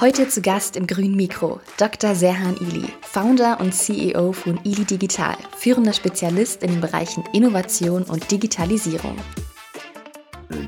[0.00, 2.14] Heute zu Gast im Grünen Mikro Dr.
[2.14, 8.30] Serhan Ili, Founder und CEO von Ili Digital, führender Spezialist in den Bereichen Innovation und
[8.30, 9.14] Digitalisierung.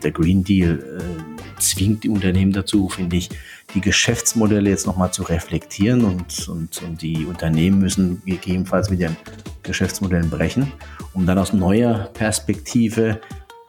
[0.03, 3.31] Der Green Deal äh, zwingt die Unternehmen dazu, finde ich,
[3.75, 9.17] die Geschäftsmodelle jetzt nochmal zu reflektieren und, und, und die Unternehmen müssen gegebenenfalls mit ihren
[9.63, 10.71] Geschäftsmodellen brechen,
[11.15, 13.19] um dann aus neuer Perspektive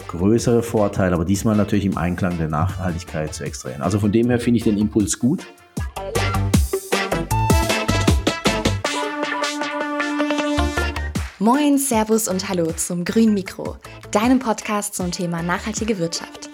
[0.07, 3.81] größere Vorteile, aber diesmal natürlich im Einklang der Nachhaltigkeit zu extrahieren.
[3.81, 5.47] Also von dem her finde ich den Impuls gut.
[11.39, 13.75] Moin, Servus und Hallo zum Grün Mikro,
[14.11, 16.49] deinem Podcast zum Thema nachhaltige Wirtschaft.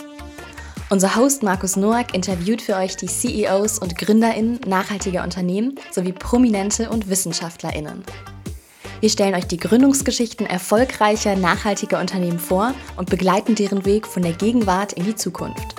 [0.90, 6.90] Unser Host Markus Noack interviewt für euch die CEOs und GründerInnen nachhaltiger Unternehmen sowie Prominente
[6.90, 8.04] und WissenschaftlerInnen.
[9.02, 14.34] Wir stellen euch die Gründungsgeschichten erfolgreicher, nachhaltiger Unternehmen vor und begleiten deren Weg von der
[14.34, 15.76] Gegenwart in die Zukunft.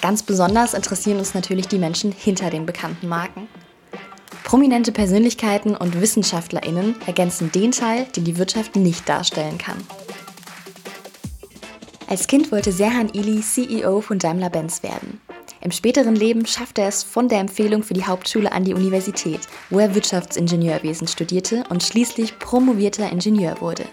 [0.00, 3.48] Ganz besonders interessieren uns natürlich die Menschen hinter den bekannten Marken.
[4.44, 9.78] Prominente Persönlichkeiten und WissenschaftlerInnen ergänzen den Teil, den die Wirtschaft nicht darstellen kann.
[12.06, 15.20] Als Kind wollte Serhan Ili CEO von Daimler-Benz werden.
[15.64, 19.40] Im späteren Leben schaffte er es von der Empfehlung für die Hauptschule an die Universität,
[19.70, 23.84] wo er Wirtschaftsingenieurwesen studierte und schließlich promovierter Ingenieur wurde.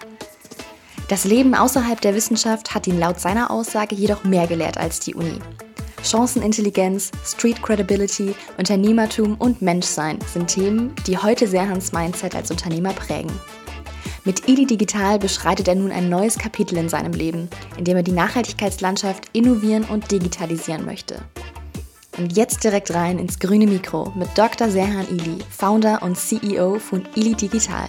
[1.08, 5.16] Das Leben außerhalb der Wissenschaft hat ihn laut seiner Aussage jedoch mehr gelehrt als die
[5.16, 5.40] Uni.
[6.04, 13.32] Chancenintelligenz, Street Credibility, Unternehmertum und Menschsein sind Themen, die heute Serhans Mindset als Unternehmer prägen.
[14.26, 18.04] Mit Idi Digital beschreitet er nun ein neues Kapitel in seinem Leben, in dem er
[18.04, 21.24] die Nachhaltigkeitslandschaft innovieren und digitalisieren möchte.
[22.18, 24.70] Und jetzt direkt rein ins grüne Mikro mit Dr.
[24.70, 27.88] Serhan Ili, Founder und CEO von Ili Digital.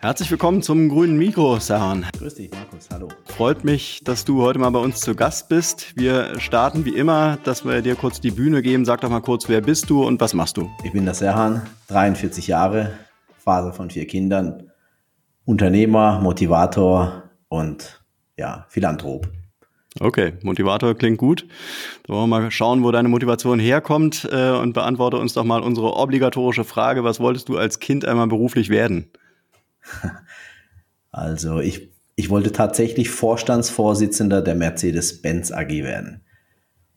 [0.00, 2.04] Herzlich willkommen zum grünen Mikro, Serhan.
[2.18, 2.88] Grüß dich, Markus.
[2.92, 3.08] Hallo.
[3.24, 5.96] Freut mich, dass du heute mal bei uns zu Gast bist.
[5.96, 8.84] Wir starten wie immer, dass wir dir kurz die Bühne geben.
[8.84, 10.70] Sag doch mal kurz, wer bist du und was machst du?
[10.84, 12.92] Ich bin der Serhan, 43 Jahre,
[13.44, 14.70] Vater von vier Kindern,
[15.44, 18.02] Unternehmer, Motivator und
[18.36, 19.28] ja, Philanthrop.
[20.00, 21.46] Okay, Motivator klingt gut.
[22.04, 25.62] Da wollen wir mal schauen, wo deine Motivation herkommt äh, und beantworte uns doch mal
[25.62, 27.04] unsere obligatorische Frage.
[27.04, 29.10] Was wolltest du als Kind einmal beruflich werden?
[31.16, 36.22] Also ich, ich wollte tatsächlich Vorstandsvorsitzender der Mercedes-Benz AG werden.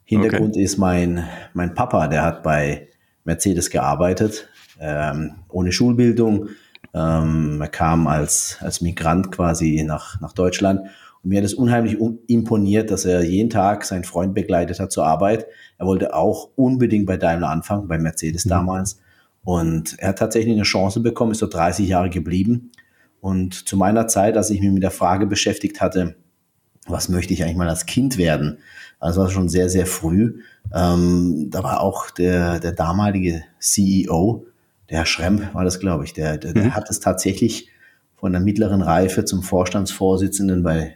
[0.06, 0.64] Hintergrund okay.
[0.64, 2.88] ist mein, mein Papa, der hat bei
[3.26, 4.50] Mercedes gearbeitet,
[4.80, 6.50] ähm, ohne Schulbildung.
[6.94, 10.82] Ähm, er kam als, als Migrant quasi nach, nach Deutschland.
[11.24, 15.06] Und mir hat es unheimlich imponiert, dass er jeden Tag seinen Freund begleitet hat zur
[15.06, 15.46] Arbeit.
[15.78, 18.50] Er wollte auch unbedingt bei Daimler anfangen, bei Mercedes mhm.
[18.50, 19.00] damals.
[19.44, 22.72] Und er hat tatsächlich eine Chance bekommen, ist so 30 Jahre geblieben.
[23.22, 26.16] Und zu meiner Zeit, als ich mich mit der Frage beschäftigt hatte,
[26.88, 28.60] was möchte ich eigentlich mal als Kind werden?
[29.00, 30.42] Also war schon sehr, sehr früh.
[30.74, 34.46] Ähm, da war auch der, der damalige CEO,
[34.90, 36.76] der Herr Schremp war das, glaube ich, der, der, der mhm.
[36.76, 37.70] hat es tatsächlich
[38.16, 40.96] von der mittleren Reife zum Vorstandsvorsitzenden bei,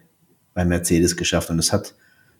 [0.53, 1.49] bei Mercedes geschafft.
[1.49, 1.95] Und das hat,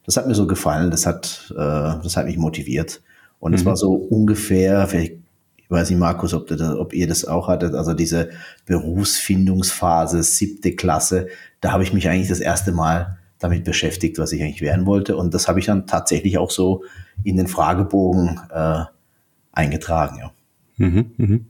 [0.06, 3.02] das hat mir so gefallen, das hat, äh, das hat mich motiviert.
[3.40, 3.68] Und es mhm.
[3.68, 5.14] war so ungefähr, vielleicht,
[5.58, 8.30] ich weiß nicht, Markus, ob, das, ob ihr das auch hattet, also diese
[8.66, 11.28] Berufsfindungsphase, siebte Klasse,
[11.60, 15.16] da habe ich mich eigentlich das erste Mal damit beschäftigt, was ich eigentlich werden wollte.
[15.18, 16.84] Und das habe ich dann tatsächlich auch so
[17.24, 18.84] in den Fragebogen äh,
[19.52, 20.32] eingetragen, ja.
[20.82, 21.46] Mhm, mhm.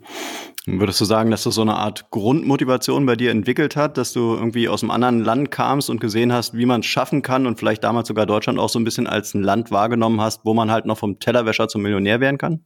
[0.66, 4.36] Würdest du sagen, dass das so eine Art Grundmotivation bei dir entwickelt hat, dass du
[4.36, 7.58] irgendwie aus einem anderen Land kamst und gesehen hast, wie man es schaffen kann und
[7.58, 10.70] vielleicht damals sogar Deutschland auch so ein bisschen als ein Land wahrgenommen hast, wo man
[10.70, 12.60] halt noch vom Tellerwäscher zum Millionär werden kann?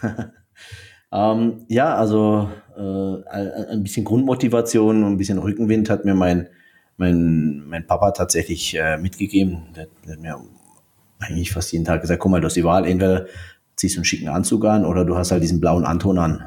[1.12, 6.48] ähm, ja, also äh, ein bisschen Grundmotivation und ein bisschen Rückenwind hat mir mein,
[6.98, 9.64] mein, mein Papa tatsächlich äh, mitgegeben.
[9.76, 10.40] Der, der hat mir
[11.18, 13.26] eigentlich fast jeden Tag gesagt, guck mal, du hast die Wahl, entweder
[13.76, 16.42] ziehst du einen schicken Anzug an oder du hast halt diesen blauen Anton an.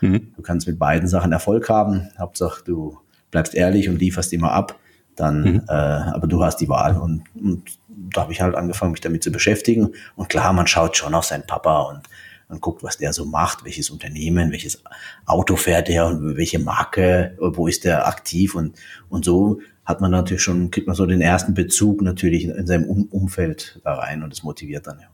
[0.00, 0.32] Äh, mhm.
[0.34, 2.08] Du kannst mit beiden Sachen Erfolg haben.
[2.18, 2.98] Hauptsache, du
[3.30, 4.78] bleibst ehrlich und lieferst immer ab.
[5.16, 5.62] Dann, mhm.
[5.68, 6.96] äh, aber du hast die Wahl.
[6.96, 9.90] Und, und da habe ich halt angefangen, mich damit zu beschäftigen.
[10.16, 12.02] Und klar, man schaut schon auf seinen Papa und
[12.48, 14.82] man guckt, was der so macht, welches Unternehmen, welches
[15.24, 18.76] Auto fährt er und welche Marke, wo ist der aktiv und,
[19.08, 22.84] und so hat man natürlich schon, kriegt man so den ersten Bezug natürlich in seinem
[22.84, 25.08] um Umfeld da rein und das motiviert dann, ja.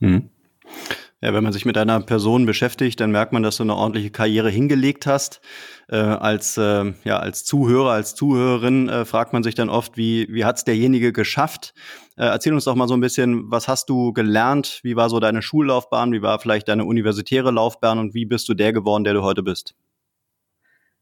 [0.00, 0.30] Mhm.
[1.24, 4.10] Ja, wenn man sich mit einer Person beschäftigt, dann merkt man, dass du eine ordentliche
[4.10, 5.40] Karriere hingelegt hast.
[5.88, 10.28] Äh, als, äh, ja, als Zuhörer, als Zuhörerin äh, fragt man sich dann oft, wie,
[10.30, 11.72] wie hat es derjenige geschafft?
[12.16, 14.80] Äh, erzähl uns doch mal so ein bisschen, was hast du gelernt?
[14.82, 16.12] Wie war so deine Schullaufbahn?
[16.12, 17.98] Wie war vielleicht deine universitäre Laufbahn?
[17.98, 19.74] Und wie bist du der geworden, der du heute bist?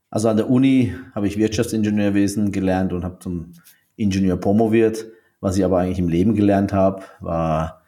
[0.08, 3.55] Also an der Uni habe ich Wirtschaftsingenieurwesen gelernt und habe zum
[3.97, 5.06] Ingenieur promoviert.
[5.41, 7.81] Was ich aber eigentlich im Leben gelernt habe, war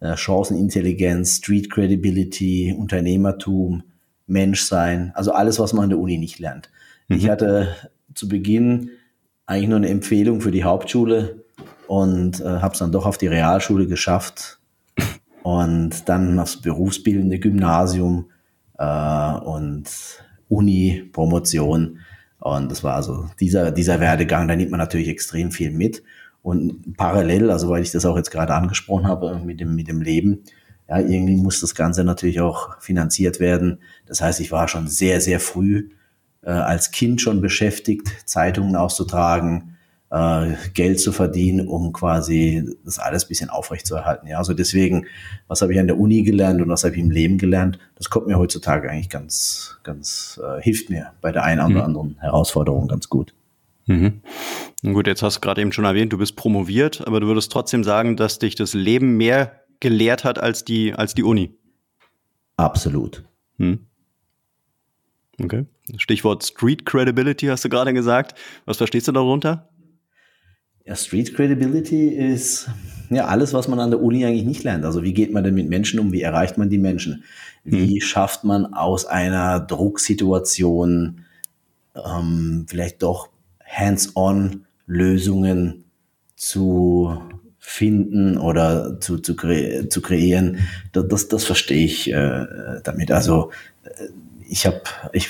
[0.00, 3.82] Chancenintelligenz, Street Credibility, Unternehmertum,
[4.26, 6.70] Menschsein, also alles, was man an der Uni nicht lernt.
[7.08, 7.16] Mhm.
[7.16, 7.76] Ich hatte
[8.14, 8.90] zu Beginn
[9.46, 11.44] eigentlich nur eine Empfehlung für die Hauptschule
[11.86, 14.60] und äh, habe es dann doch auf die Realschule geschafft
[15.42, 18.30] und dann aufs berufsbildende Gymnasium
[18.78, 19.84] äh, und
[20.48, 21.98] Uni, Promotion.
[22.38, 26.02] Und das war also dieser, dieser Werdegang, da nimmt man natürlich extrem viel mit.
[26.42, 30.00] Und parallel, also weil ich das auch jetzt gerade angesprochen habe mit dem, mit dem
[30.00, 30.44] Leben,
[30.88, 33.78] ja, irgendwie muss das Ganze natürlich auch finanziert werden.
[34.06, 35.90] Das heißt, ich war schon sehr, sehr früh
[36.42, 39.76] äh, als Kind schon beschäftigt, Zeitungen auszutragen,
[40.10, 44.26] äh, Geld zu verdienen, um quasi das alles bisschen aufrechtzuerhalten.
[44.26, 45.06] Ja, also deswegen,
[45.46, 48.10] was habe ich an der Uni gelernt und was habe ich im Leben gelernt, das
[48.10, 51.80] kommt mir heutzutage eigentlich ganz, ganz, äh, hilft mir bei der einen oder mhm.
[51.80, 53.34] anderen Herausforderung ganz gut.
[53.90, 54.22] Mhm.
[54.84, 57.82] Gut, jetzt hast du gerade eben schon erwähnt, du bist promoviert, aber du würdest trotzdem
[57.82, 61.58] sagen, dass dich das Leben mehr gelehrt hat als die, als die Uni.
[62.56, 63.24] Absolut.
[63.58, 63.80] Hm.
[65.42, 65.66] Okay.
[65.96, 68.38] Stichwort Street Credibility hast du gerade gesagt.
[68.64, 69.68] Was verstehst du darunter?
[70.86, 72.70] Ja, Street Credibility ist
[73.08, 74.84] ja alles, was man an der Uni eigentlich nicht lernt.
[74.84, 76.12] Also wie geht man denn mit Menschen um?
[76.12, 77.24] Wie erreicht man die Menschen?
[77.64, 78.00] Wie hm.
[78.00, 81.24] schafft man aus einer Drucksituation
[81.96, 83.29] ähm, vielleicht doch
[83.70, 85.84] hands-on Lösungen
[86.36, 87.20] zu
[87.58, 90.58] finden oder zu, zu, kre zu kreieren,
[90.92, 92.46] das, das, das verstehe ich äh,
[92.82, 93.12] damit.
[93.12, 93.52] Also
[93.84, 94.06] äh,
[94.48, 94.80] ich habe,
[95.12, 95.28] ich,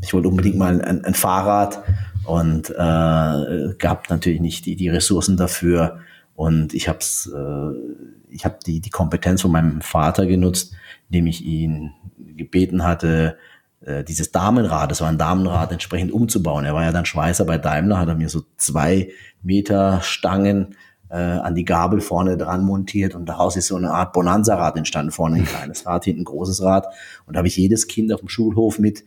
[0.00, 1.82] ich wollte unbedingt mal ein, ein Fahrrad
[2.24, 5.98] und äh, gab natürlich nicht die, die Ressourcen dafür.
[6.36, 8.00] Und ich habe äh,
[8.30, 10.74] ich habe die, die Kompetenz von meinem Vater genutzt,
[11.08, 11.92] indem ich ihn
[12.36, 13.36] gebeten hatte,
[13.80, 16.64] äh, dieses Damenrad, das war ein Damenrad, entsprechend umzubauen.
[16.64, 19.10] Er war ja dann Schweißer bei Daimler, hat er mir so zwei
[19.42, 20.76] Meter Stangen
[21.08, 25.10] äh, an die Gabel vorne dran montiert und daraus ist so eine Art Bonanza-Rad entstanden.
[25.10, 26.86] Vorne ein kleines Rad, hinten ein großes Rad.
[27.26, 29.04] Und da habe ich jedes Kind auf dem Schulhof mit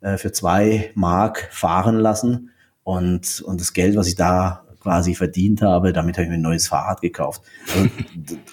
[0.00, 2.50] äh, für zwei Mark fahren lassen.
[2.82, 6.42] Und, und das Geld, was ich da quasi verdient habe, damit habe ich mir ein
[6.42, 7.42] neues Fahrrad gekauft.
[7.74, 7.88] Also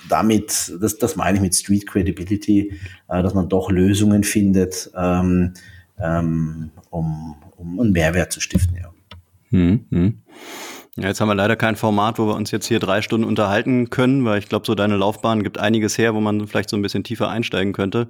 [0.09, 2.73] damit, das, das meine ich mit Street Credibility,
[3.07, 5.53] äh, dass man doch Lösungen findet, ähm,
[5.99, 8.75] ähm, um, um einen Mehrwert zu stiften.
[8.75, 8.91] Ja.
[9.51, 10.23] Hm, hm.
[10.95, 13.89] Ja, jetzt haben wir leider kein Format, wo wir uns jetzt hier drei Stunden unterhalten
[13.89, 16.83] können, weil ich glaube, so deine Laufbahn gibt einiges her, wo man vielleicht so ein
[16.83, 18.09] bisschen tiefer einsteigen könnte.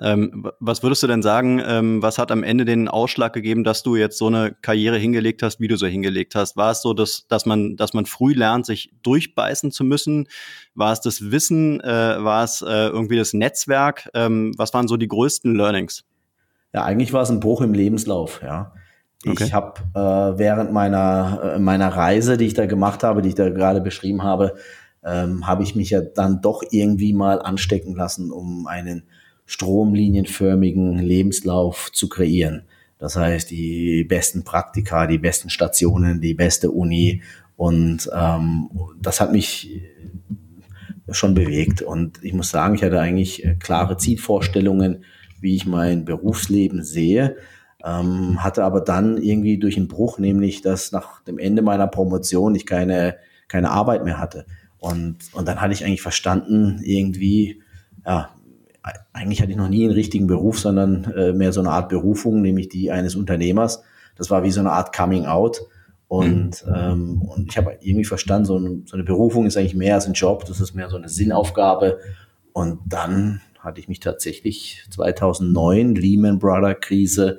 [0.00, 3.82] Ähm, was würdest du denn sagen, ähm, was hat am Ende den Ausschlag gegeben, dass
[3.82, 6.56] du jetzt so eine Karriere hingelegt hast, wie du so hingelegt hast?
[6.56, 10.28] War es so, dass, dass, man, dass man früh lernt, sich durchbeißen zu müssen?
[10.76, 11.80] War es das Wissen?
[11.80, 14.08] Äh, war es äh, irgendwie das Netzwerk?
[14.14, 16.04] Ähm, was waren so die größten Learnings?
[16.72, 18.72] Ja, eigentlich war es ein Bruch im Lebenslauf, ja.
[19.26, 19.44] Okay.
[19.44, 23.34] Ich habe äh, während meiner, äh, meiner Reise, die ich da gemacht habe, die ich
[23.34, 24.54] da gerade beschrieben habe,
[25.04, 29.04] ähm, habe ich mich ja dann doch irgendwie mal anstecken lassen, um einen
[29.44, 32.62] stromlinienförmigen Lebenslauf zu kreieren.
[32.98, 37.22] Das heißt, die besten Praktika, die besten Stationen, die beste Uni.
[37.56, 38.70] Und ähm,
[39.00, 39.82] das hat mich
[41.10, 41.82] schon bewegt.
[41.82, 45.04] Und ich muss sagen, ich hatte eigentlich äh, klare Zielvorstellungen,
[45.40, 47.36] wie ich mein Berufsleben sehe
[47.84, 52.54] ähm, hatte aber dann irgendwie durch einen Bruch, nämlich dass nach dem Ende meiner Promotion
[52.54, 53.16] ich keine,
[53.48, 54.46] keine Arbeit mehr hatte.
[54.78, 57.62] Und, und dann hatte ich eigentlich verstanden, irgendwie,
[58.06, 58.30] ja,
[59.12, 62.40] eigentlich hatte ich noch nie einen richtigen Beruf, sondern äh, mehr so eine Art Berufung,
[62.40, 63.82] nämlich die eines Unternehmers.
[64.16, 65.60] Das war wie so eine Art Coming Out.
[66.08, 66.74] Und, mhm.
[66.74, 70.06] ähm, und ich habe irgendwie verstanden, so eine, so eine Berufung ist eigentlich mehr als
[70.06, 71.98] ein Job, das ist mehr so eine Sinnaufgabe.
[72.52, 77.38] Und dann hatte ich mich tatsächlich 2009, Lehman Brother Krise,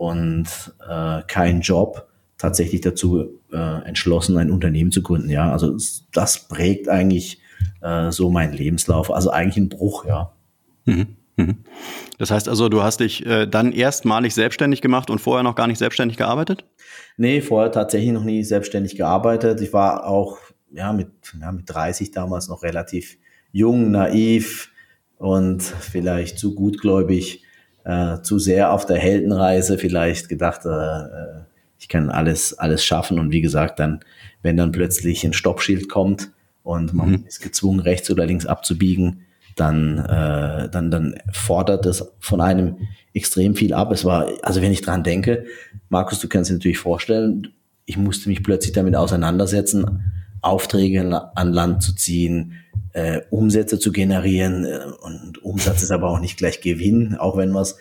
[0.00, 0.46] und
[0.88, 5.28] äh, kein Job tatsächlich dazu äh, entschlossen, ein Unternehmen zu gründen.
[5.28, 5.76] Ja, also
[6.14, 7.42] das prägt eigentlich
[7.82, 9.12] äh, so meinen Lebenslauf.
[9.12, 10.32] Also eigentlich ein Bruch, ja.
[10.86, 11.16] Mhm.
[11.36, 11.58] Mhm.
[12.16, 15.66] Das heißt also, du hast dich äh, dann erstmalig selbstständig gemacht und vorher noch gar
[15.66, 16.64] nicht selbstständig gearbeitet?
[17.18, 19.60] Nee, vorher tatsächlich noch nie selbstständig gearbeitet.
[19.60, 20.38] Ich war auch
[20.72, 23.18] ja, mit, ja, mit 30 damals noch relativ
[23.52, 24.70] jung, naiv
[25.18, 27.44] und vielleicht zu gutgläubig
[27.84, 31.40] äh, zu sehr auf der Heldenreise vielleicht gedacht, äh, äh,
[31.78, 33.18] ich kann alles, alles schaffen.
[33.18, 34.00] Und wie gesagt, dann,
[34.42, 36.30] wenn dann plötzlich ein Stoppschild kommt
[36.62, 37.24] und man mhm.
[37.26, 39.22] ist gezwungen, rechts oder links abzubiegen,
[39.56, 43.92] dann, äh, dann, dann fordert das von einem extrem viel ab.
[43.92, 45.44] Es war, also wenn ich dran denke,
[45.88, 47.48] Markus, du kannst dir natürlich vorstellen,
[47.84, 52.54] ich musste mich plötzlich damit auseinandersetzen, Aufträge an Land zu ziehen,
[52.92, 54.64] äh, Umsätze zu generieren.
[54.64, 57.76] Äh, und Umsatz ist aber auch nicht gleich Gewinn, auch wenn wir es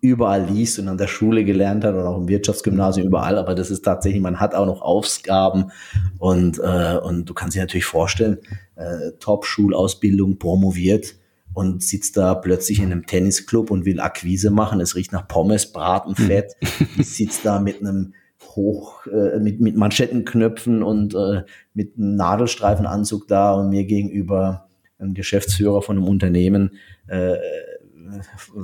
[0.00, 3.70] überall liest und an der Schule gelernt hat und auch im Wirtschaftsgymnasium überall, aber das
[3.70, 5.72] ist tatsächlich, man hat auch noch Aufgaben
[6.18, 8.38] und, äh, und du kannst dir natürlich vorstellen,
[8.76, 11.16] äh, Top-Schulausbildung promoviert
[11.52, 14.80] und sitzt da plötzlich in einem Tennisclub und will Akquise machen.
[14.80, 16.54] Es riecht nach Pommes, Braten, Fett.
[16.98, 18.14] Ich sitzt da mit einem
[18.56, 21.42] hoch äh, mit, mit Manschettenknöpfen und äh,
[21.74, 24.68] mit einem Nadelstreifenanzug da und mir gegenüber
[24.98, 26.72] ein Geschäftsführer von einem Unternehmen
[27.08, 27.36] äh,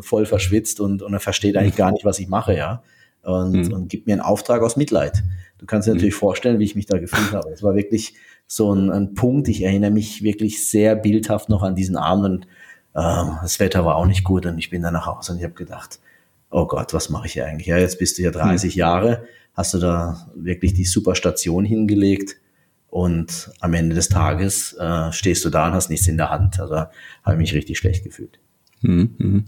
[0.01, 2.83] voll verschwitzt und, und er versteht eigentlich gar nicht, was ich mache, ja.
[3.23, 3.73] Und, mhm.
[3.73, 5.25] und gibt mir einen Auftrag aus Mitleid.
[5.59, 6.19] Du kannst dir natürlich mhm.
[6.19, 7.51] vorstellen, wie ich mich da gefühlt habe.
[7.51, 8.15] Es war wirklich
[8.47, 9.49] so ein, ein, Punkt.
[9.49, 12.47] Ich erinnere mich wirklich sehr bildhaft noch an diesen Abend und
[12.97, 15.45] ähm, das Wetter war auch nicht gut und ich bin dann nach Hause und ich
[15.45, 15.99] habe gedacht,
[16.51, 17.67] oh Gott, was mache ich hier eigentlich?
[17.67, 18.79] Ja, jetzt bist du ja 30 mhm.
[18.79, 19.25] Jahre,
[19.59, 22.37] hast du da wirklich die super Station hingelegt
[22.87, 26.61] und am Ende des Tages äh, stehst du da und hast nichts in der Hand.
[26.61, 28.39] Also habe ich mich richtig schlecht gefühlt.
[28.83, 29.45] Mhm, mhm.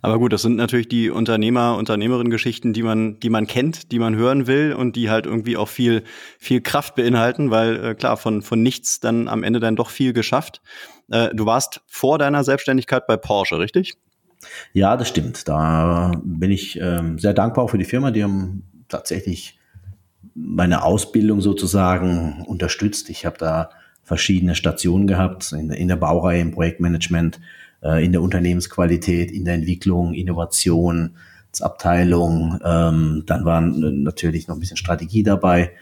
[0.00, 4.16] Aber gut, das sind natürlich die Unternehmer, Unternehmerinnen-Geschichten, die man, die man kennt, die man
[4.16, 6.02] hören will und die halt irgendwie auch viel,
[6.38, 10.14] viel Kraft beinhalten, weil äh, klar, von, von nichts dann am Ende dann doch viel
[10.14, 10.62] geschafft.
[11.10, 13.98] Äh, du warst vor deiner Selbstständigkeit bei Porsche, richtig?
[14.72, 15.46] Ja, das stimmt.
[15.46, 18.10] Da bin ich ähm, sehr dankbar für die Firma.
[18.10, 19.58] Die haben tatsächlich
[20.34, 23.10] meine Ausbildung sozusagen unterstützt.
[23.10, 23.70] Ich habe da
[24.04, 27.40] verschiedene Stationen gehabt, in, in der Baureihe, im Projektmanagement,
[27.82, 31.16] äh, in der Unternehmensqualität, in der Entwicklung, Innovation,
[31.60, 32.58] Abteilung.
[32.64, 35.72] Ähm, dann waren natürlich noch ein bisschen Strategie dabei.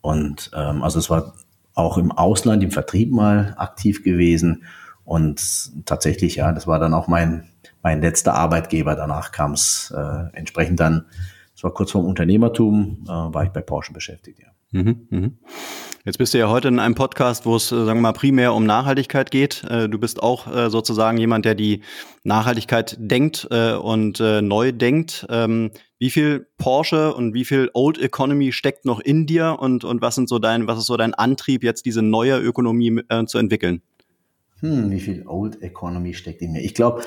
[0.00, 1.34] Und ähm, also es war
[1.74, 4.64] auch im Ausland, im Vertrieb mal aktiv gewesen.
[5.04, 7.48] Und tatsächlich, ja, das war dann auch mein,
[7.82, 8.94] mein letzter Arbeitgeber.
[8.94, 11.04] Danach kam es äh, entsprechend dann
[11.58, 14.46] das war kurz vorm Unternehmertum, äh, war ich bei Porsche beschäftigt, ja.
[14.70, 15.38] Mhm, mhm.
[16.04, 18.54] Jetzt bist du ja heute in einem Podcast, wo es, äh, sagen wir mal, primär
[18.54, 19.64] um Nachhaltigkeit geht.
[19.64, 21.80] Äh, du bist auch äh, sozusagen jemand, der die
[22.22, 25.26] Nachhaltigkeit denkt und neu denkt.
[25.30, 30.00] Ähm, wie viel Porsche und wie viel Old Economy steckt noch in dir und, und
[30.00, 33.80] was sind so dein, was ist so dein Antrieb, jetzt diese neue Ökonomie zu entwickeln?
[34.60, 36.62] Hm, wie viel Old Economy steckt in mir?
[36.62, 37.02] Ich glaube,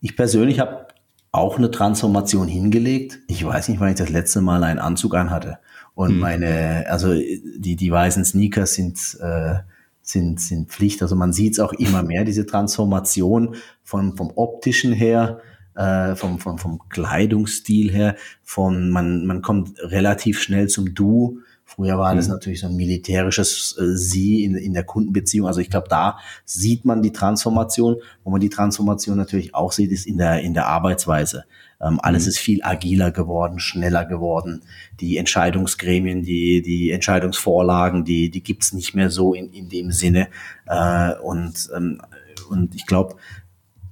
[0.00, 0.86] ich persönlich habe
[1.32, 3.20] auch eine Transformation hingelegt.
[3.28, 5.58] Ich weiß nicht, wann ich das letzte Mal einen Anzug anhatte.
[5.94, 6.18] Und hm.
[6.18, 9.56] meine, also die, die weißen Sneakers sind, äh,
[10.02, 11.02] sind, sind Pflicht.
[11.02, 15.40] Also man sieht es auch immer mehr, diese Transformation von, vom optischen her,
[15.74, 21.40] äh, vom, vom, vom Kleidungsstil her, von man, man kommt relativ schnell zum Du
[21.74, 22.34] Früher war das mhm.
[22.34, 25.46] natürlich so ein militärisches äh, Sie in, in der Kundenbeziehung.
[25.46, 27.96] Also ich glaube, da sieht man die Transformation.
[28.24, 31.44] Wo man die Transformation natürlich auch sieht, ist in der, in der Arbeitsweise.
[31.80, 32.28] Ähm, alles mhm.
[32.28, 34.62] ist viel agiler geworden, schneller geworden.
[34.98, 40.26] Die Entscheidungsgremien, die, die Entscheidungsvorlagen, die, die gibt's nicht mehr so in, in dem Sinne.
[40.66, 42.02] Äh, und, ähm,
[42.50, 43.14] und ich glaube,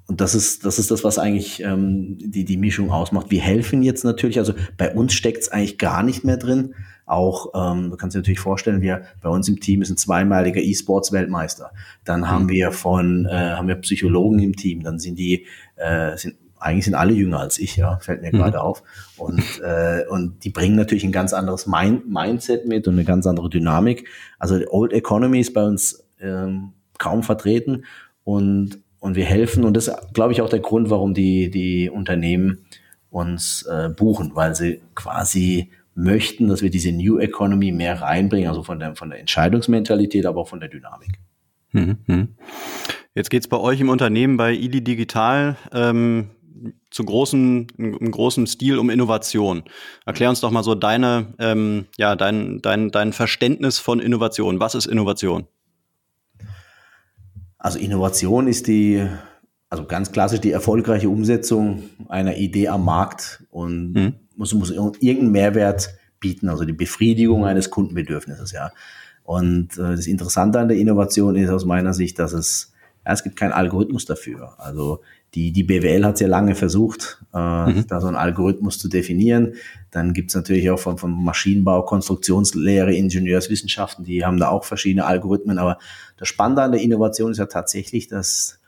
[0.08, 3.30] und das ist, das ist das, was eigentlich ähm, die, die Mischung ausmacht.
[3.30, 6.75] Wir helfen jetzt natürlich, also bei uns steckt's eigentlich gar nicht mehr drin.
[7.08, 10.60] Auch, ähm, du kannst dir natürlich vorstellen, wir bei uns im Team ist ein zweimaliger
[10.60, 11.72] E-Sports-Weltmeister.
[12.04, 12.30] Dann mhm.
[12.30, 15.46] haben wir von, äh, haben wir Psychologen im Team, dann sind die,
[15.76, 18.38] äh, sind eigentlich sind alle jünger als ich, ja, fällt mir mhm.
[18.38, 18.82] gerade auf.
[19.16, 23.26] Und, äh, und die bringen natürlich ein ganz anderes Mind Mindset mit und eine ganz
[23.26, 24.08] andere Dynamik.
[24.38, 27.84] Also die Old Economy ist bei uns ähm, kaum vertreten
[28.24, 29.64] und, und wir helfen.
[29.64, 32.66] Und das ist, glaube ich, auch der Grund, warum die, die Unternehmen
[33.10, 38.62] uns äh, buchen, weil sie quasi möchten, dass wir diese New Economy mehr reinbringen, also
[38.62, 41.19] von der, von der Entscheidungsmentalität, aber auch von der Dynamik.
[41.73, 42.28] Mhm, mhm.
[43.14, 46.31] Jetzt geht es bei euch im Unternehmen bei IDI Digital ähm,
[46.90, 49.64] zu großen, im großen Stil um Innovation.
[50.07, 54.61] Erklär uns doch mal so deine, ähm, ja, dein, dein, dein Verständnis von Innovation.
[54.61, 55.49] Was ist Innovation?
[57.59, 59.05] Also Innovation ist die,
[59.69, 65.33] also ganz klassisch die erfolgreiche Umsetzung einer Idee am Markt und mhm muss, muss irgendeinen
[65.33, 65.90] Mehrwert
[66.21, 68.73] bieten, also die Befriedigung eines Kundenbedürfnisses, ja.
[69.25, 72.73] Und äh, das Interessante an der Innovation ist aus meiner Sicht, dass es,
[73.04, 74.54] ja, es gibt keinen Algorithmus dafür.
[74.59, 75.00] Also
[75.35, 77.87] die, die BWL hat sehr lange versucht, äh, mhm.
[77.87, 79.54] da so einen Algorithmus zu definieren.
[79.90, 85.59] Dann gibt's natürlich auch von, von Maschinenbau, Konstruktionslehre, Ingenieurswissenschaften, die haben da auch verschiedene Algorithmen.
[85.59, 85.78] Aber
[86.16, 88.61] das Spannende an der Innovation ist ja tatsächlich, dass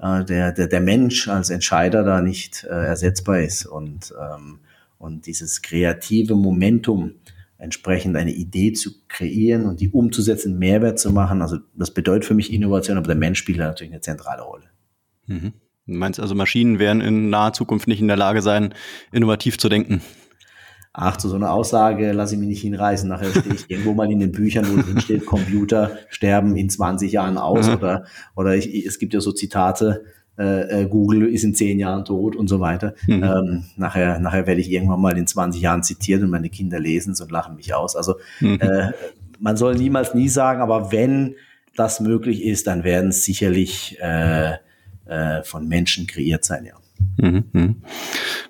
[0.00, 3.66] äh, der, der, der Mensch als Entscheider da nicht äh, ersetzbar ist.
[3.66, 4.58] Und ähm,
[5.00, 7.14] und dieses kreative Momentum,
[7.56, 11.42] entsprechend eine Idee zu kreieren und die umzusetzen, Mehrwert zu machen.
[11.42, 14.64] Also das bedeutet für mich Innovation, aber der Mensch spielt natürlich eine zentrale Rolle.
[15.26, 15.52] Mhm.
[15.86, 18.74] Du meinst also, Maschinen werden in naher Zukunft nicht in der Lage sein,
[19.10, 20.02] innovativ zu denken?
[20.92, 23.08] Ach, zu so einer Aussage lasse ich mich nicht hinreißen.
[23.08, 27.12] Nachher stehe ich irgendwo mal in den Büchern, wo drin steht, Computer sterben in 20
[27.12, 27.68] Jahren aus.
[27.68, 27.74] Mhm.
[27.74, 28.04] Oder,
[28.36, 30.04] oder ich, es gibt ja so Zitate,
[30.38, 32.94] äh, äh, Google ist in zehn Jahren tot und so weiter.
[33.06, 33.22] Mhm.
[33.22, 37.12] Ähm, nachher, nachher werde ich irgendwann mal in 20 Jahren zitiert und meine Kinder lesen
[37.12, 37.94] es und lachen mich aus.
[37.94, 38.58] Also mhm.
[38.60, 38.92] äh,
[39.38, 41.34] man soll niemals nie sagen, aber wenn
[41.76, 44.54] das möglich ist, dann werden es sicherlich äh,
[45.06, 46.74] äh, von Menschen kreiert sein, ja.
[47.16, 47.74] Mhm, mh.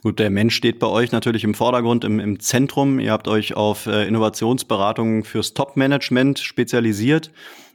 [0.03, 2.99] Gut, der Mensch steht bei euch natürlich im Vordergrund, im, im Zentrum.
[2.99, 7.31] Ihr habt euch auf Innovationsberatungen fürs Top-Management spezialisiert.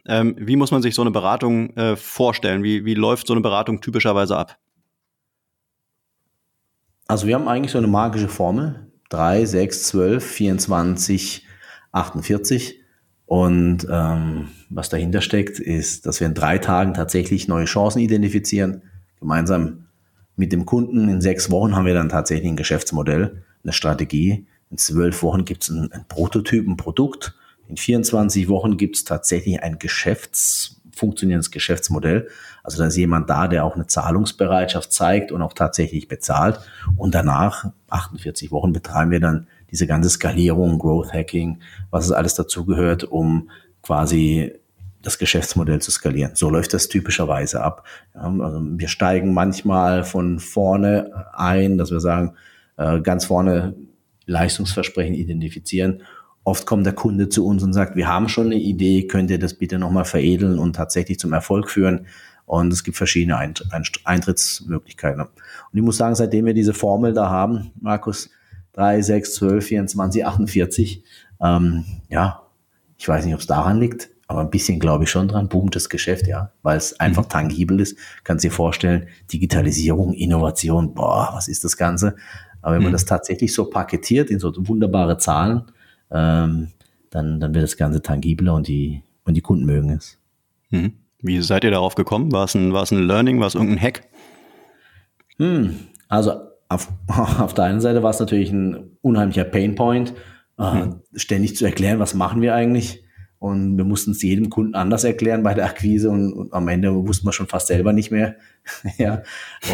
[0.08, 2.64] Ähm, wie muss man sich so eine Beratung äh, vorstellen?
[2.64, 4.58] Wie, wie läuft so eine Beratung typischerweise ab?
[7.08, 8.92] Also wir haben eigentlich so eine magische Formel.
[9.10, 11.46] 3, 6, 12, 24,
[11.92, 12.82] 48.
[13.26, 18.84] Und ähm, was dahinter steckt, ist, dass wir in drei Tagen tatsächlich neue Chancen identifizieren,
[19.20, 19.86] gemeinsam
[20.36, 21.10] mit dem Kunden.
[21.10, 24.48] In sechs Wochen haben wir dann tatsächlich ein Geschäftsmodell, eine Strategie.
[24.70, 27.36] In zwölf Wochen gibt es ein, ein Prototyp, ein Produkt.
[27.67, 32.29] In 24 Wochen gibt es tatsächlich ein Geschäfts, funktionierendes Geschäftsmodell.
[32.63, 36.60] Also da ist jemand da, der auch eine Zahlungsbereitschaft zeigt und auch tatsächlich bezahlt.
[36.95, 42.36] Und danach, 48 Wochen, betreiben wir dann diese ganze Skalierung, Growth Hacking, was es alles
[42.36, 43.50] dazugehört, um
[43.81, 44.53] quasi
[45.01, 46.31] das Geschäftsmodell zu skalieren.
[46.36, 47.86] So läuft das typischerweise ab.
[48.13, 52.34] Also wir steigen manchmal von vorne ein, dass wir sagen,
[52.77, 53.75] äh, ganz vorne
[54.25, 56.01] Leistungsversprechen identifizieren
[56.46, 59.40] Oft kommt der Kunde zu uns und sagt, wir haben schon eine Idee, könnt ihr
[59.40, 62.06] das bitte nochmal veredeln und tatsächlich zum Erfolg führen?
[62.46, 65.22] Und es gibt verschiedene Eintrittsmöglichkeiten.
[65.22, 65.30] Und
[65.74, 68.30] ich muss sagen, seitdem wir diese Formel da haben, Markus,
[68.74, 71.04] 3, 6, 12, 24, 48,
[71.42, 72.44] ähm, ja,
[72.96, 75.75] ich weiß nicht, ob es daran liegt, aber ein bisschen glaube ich schon dran, boomt
[75.75, 77.30] das Geschäft, ja, weil es einfach mhm.
[77.30, 77.98] tangibel ist.
[78.24, 82.16] Kannst dir vorstellen, Digitalisierung, Innovation, boah, was ist das Ganze?
[82.62, 82.96] Aber wenn man mhm.
[82.96, 85.64] das tatsächlich so paketiert in so wunderbare Zahlen,
[86.12, 86.72] ähm,
[87.10, 90.18] dann, dann wird das Ganze tangibler und die, und die Kunden mögen es.
[90.70, 90.94] Mhm.
[91.22, 92.32] Wie seid ihr darauf gekommen?
[92.32, 94.04] War es ein, war es ein Learning, war es irgendein Hack?
[95.38, 95.76] Hm,
[96.08, 96.34] also
[96.70, 100.14] auf, auf der einen Seite war es natürlich ein unheimlicher Painpoint,
[100.60, 101.02] äh, mhm.
[101.16, 103.04] ständig zu erklären, was machen wir eigentlich.
[103.38, 106.96] Und wir mussten es jedem Kunden anders erklären bei der Akquise und, und am Ende
[107.08, 108.36] wussten wir schon fast selber nicht mehr.
[108.98, 109.22] ja.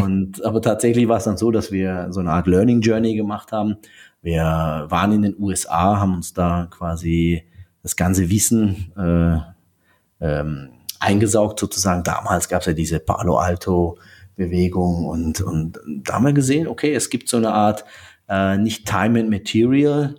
[0.01, 3.51] Und aber tatsächlich war es dann so, dass wir so eine Art Learning Journey gemacht
[3.51, 3.77] haben,
[4.21, 7.43] wir waren in den USA, haben uns da quasi
[7.81, 12.03] das ganze Wissen äh, ähm, eingesaugt sozusagen.
[12.03, 13.97] Damals gab es ja diese Palo Alto
[14.35, 17.83] Bewegung und, und da haben wir gesehen, okay, es gibt so eine Art
[18.29, 20.15] äh, nicht Time and Material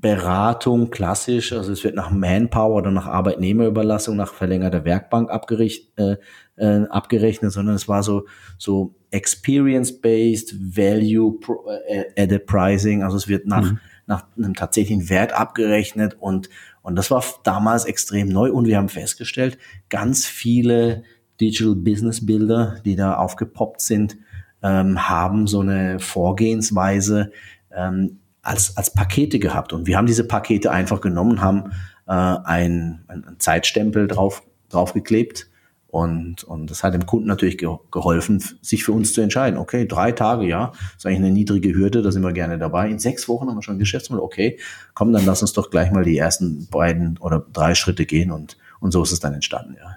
[0.00, 5.28] Beratung klassisch, also es wird nach Manpower oder nach Arbeitnehmerüberlassung, nach verlängerter Werkbank
[5.96, 6.16] äh,
[6.56, 8.26] äh, abgerechnet, sondern es war so,
[8.58, 11.40] so experience-based value
[11.88, 13.80] äh, added pricing, also es wird nach, mhm.
[14.06, 16.48] nach einem tatsächlichen Wert abgerechnet und,
[16.82, 19.58] und das war damals extrem neu und wir haben festgestellt,
[19.88, 21.02] ganz viele
[21.40, 24.16] Digital Business Bilder, die da aufgepoppt sind,
[24.62, 27.32] ähm, haben so eine Vorgehensweise
[27.74, 31.72] ähm, als, als Pakete gehabt und wir haben diese Pakete einfach genommen, haben
[32.06, 35.48] äh, ein, ein Zeitstempel drauf draufgeklebt
[35.86, 39.58] und, und das hat dem Kunden natürlich geholfen, sich für uns zu entscheiden.
[39.58, 42.90] Okay, drei Tage, ja, ist eigentlich eine niedrige Hürde, da sind wir gerne dabei.
[42.90, 44.24] In sechs Wochen haben wir schon ein Geschäftsmodell.
[44.24, 44.58] Okay,
[44.92, 48.58] komm, dann lass uns doch gleich mal die ersten beiden oder drei Schritte gehen und,
[48.80, 49.96] und so ist es dann entstanden, ja.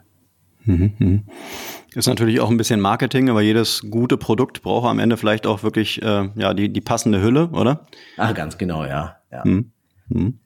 [0.66, 1.24] Mhm, mhm.
[1.94, 5.64] Ist natürlich auch ein bisschen Marketing, aber jedes gute Produkt braucht am Ende vielleicht auch
[5.64, 7.86] wirklich äh, ja, die, die passende Hülle, oder?
[8.18, 9.18] Ah, ganz genau, ja.
[9.32, 9.44] ja.
[9.46, 9.72] Mhm.
[10.08, 10.40] Mhm.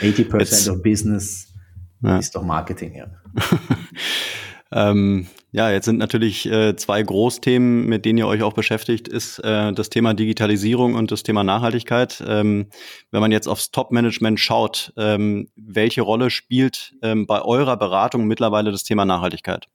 [0.00, 1.52] 80% Jetzt, of Business
[2.02, 2.18] ja.
[2.18, 3.06] ist doch Marketing, ja.
[4.70, 9.38] Ähm, ja, jetzt sind natürlich äh, zwei Großthemen, mit denen ihr euch auch beschäftigt, ist
[9.38, 12.22] äh, das Thema Digitalisierung und das Thema Nachhaltigkeit.
[12.26, 12.68] Ähm,
[13.10, 18.70] wenn man jetzt aufs Top-Management schaut, ähm, welche Rolle spielt ähm, bei eurer Beratung mittlerweile
[18.70, 19.68] das Thema Nachhaltigkeit?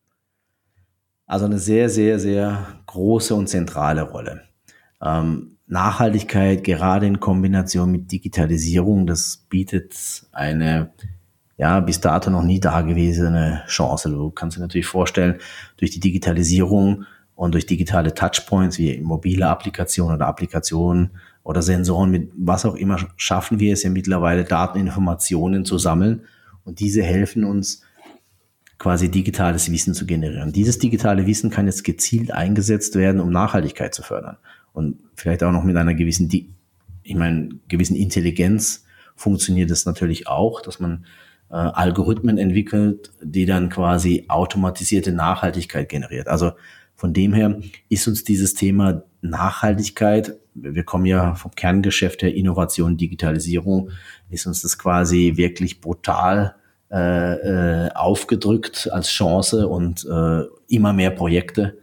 [1.25, 4.43] Also eine sehr, sehr, sehr große und zentrale Rolle.
[5.01, 9.95] Ähm, Nachhaltigkeit, gerade in Kombination mit Digitalisierung, das bietet
[10.31, 10.93] eine
[11.63, 14.09] ja, bis dato noch nie dagewesene Chance.
[14.09, 15.39] Du kannst dir natürlich vorstellen,
[15.77, 22.29] durch die Digitalisierung und durch digitale Touchpoints wie mobile Applikationen oder Applikationen oder Sensoren mit
[22.35, 26.23] was auch immer schaffen wir es ja mittlerweile Dateninformationen zu sammeln
[26.65, 27.83] und diese helfen uns
[28.77, 30.51] quasi digitales Wissen zu generieren.
[30.51, 34.35] Dieses digitale Wissen kann jetzt gezielt eingesetzt werden, um Nachhaltigkeit zu fördern
[34.73, 38.83] und vielleicht auch noch mit einer gewissen, ich meine, gewissen Intelligenz
[39.15, 41.05] funktioniert es natürlich auch, dass man
[41.53, 46.27] äh, Algorithmen entwickelt, die dann quasi automatisierte Nachhaltigkeit generiert.
[46.27, 46.53] Also
[46.95, 52.97] von dem her ist uns dieses Thema Nachhaltigkeit, wir kommen ja vom Kerngeschäft der Innovation,
[52.97, 53.91] Digitalisierung,
[54.29, 56.55] ist uns das quasi wirklich brutal
[56.91, 61.77] äh, äh, aufgedrückt als Chance und äh, immer mehr Projekte,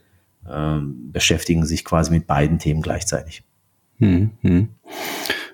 [0.48, 3.44] äh, beschäftigen sich quasi mit beiden Themen gleichzeitig.
[3.98, 4.68] Hm, hm.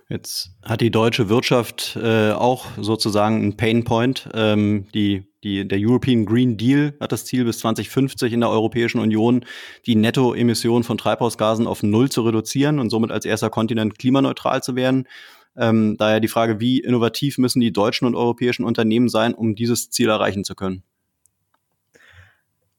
[0.08, 4.28] Jetzt hat die deutsche Wirtschaft äh, auch sozusagen einen Pain Point.
[4.34, 9.00] Ähm, die, die, der European Green Deal hat das Ziel, bis 2050 in der Europäischen
[9.00, 9.44] Union
[9.84, 14.76] die Nettoemission von Treibhausgasen auf Null zu reduzieren und somit als erster Kontinent klimaneutral zu
[14.76, 15.08] werden.
[15.56, 19.90] Ähm, daher die Frage, wie innovativ müssen die deutschen und europäischen Unternehmen sein, um dieses
[19.90, 20.84] Ziel erreichen zu können?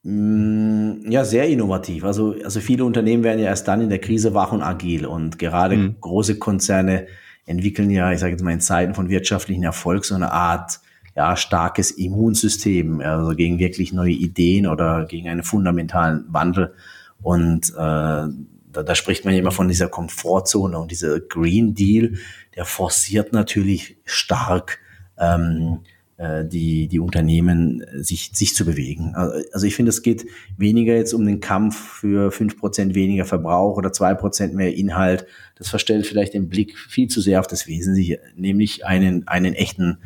[0.10, 2.06] Mm, ja, sehr innovativ.
[2.06, 5.06] Also, also viele Unternehmen werden ja erst dann in der Krise wach und agil.
[5.06, 5.96] Und gerade mhm.
[6.00, 7.08] große Konzerne
[7.46, 10.80] entwickeln ja, ich sage jetzt mal in Zeiten von wirtschaftlichen Erfolg so eine Art
[11.14, 16.74] ja, starkes Immunsystem, also gegen wirklich neue Ideen oder gegen einen fundamentalen Wandel.
[17.22, 22.14] Und äh, da, da spricht man ja immer von dieser Komfortzone und dieser Green Deal,
[22.56, 24.80] der forciert natürlich stark
[25.20, 25.97] ähm, äh,
[26.44, 29.14] die, die Unternehmen äh, sich, sich zu bewegen.
[29.16, 30.26] Also ich finde, es geht
[30.58, 35.28] weniger jetzt um den Kampf für fünf Prozent weniger Verbrauch oder zwei Prozent mehr Inhalt.
[35.56, 40.00] Das verstellt vielleicht den Blick viel zu sehr auf das Wesentliche, nämlich einen, einen echten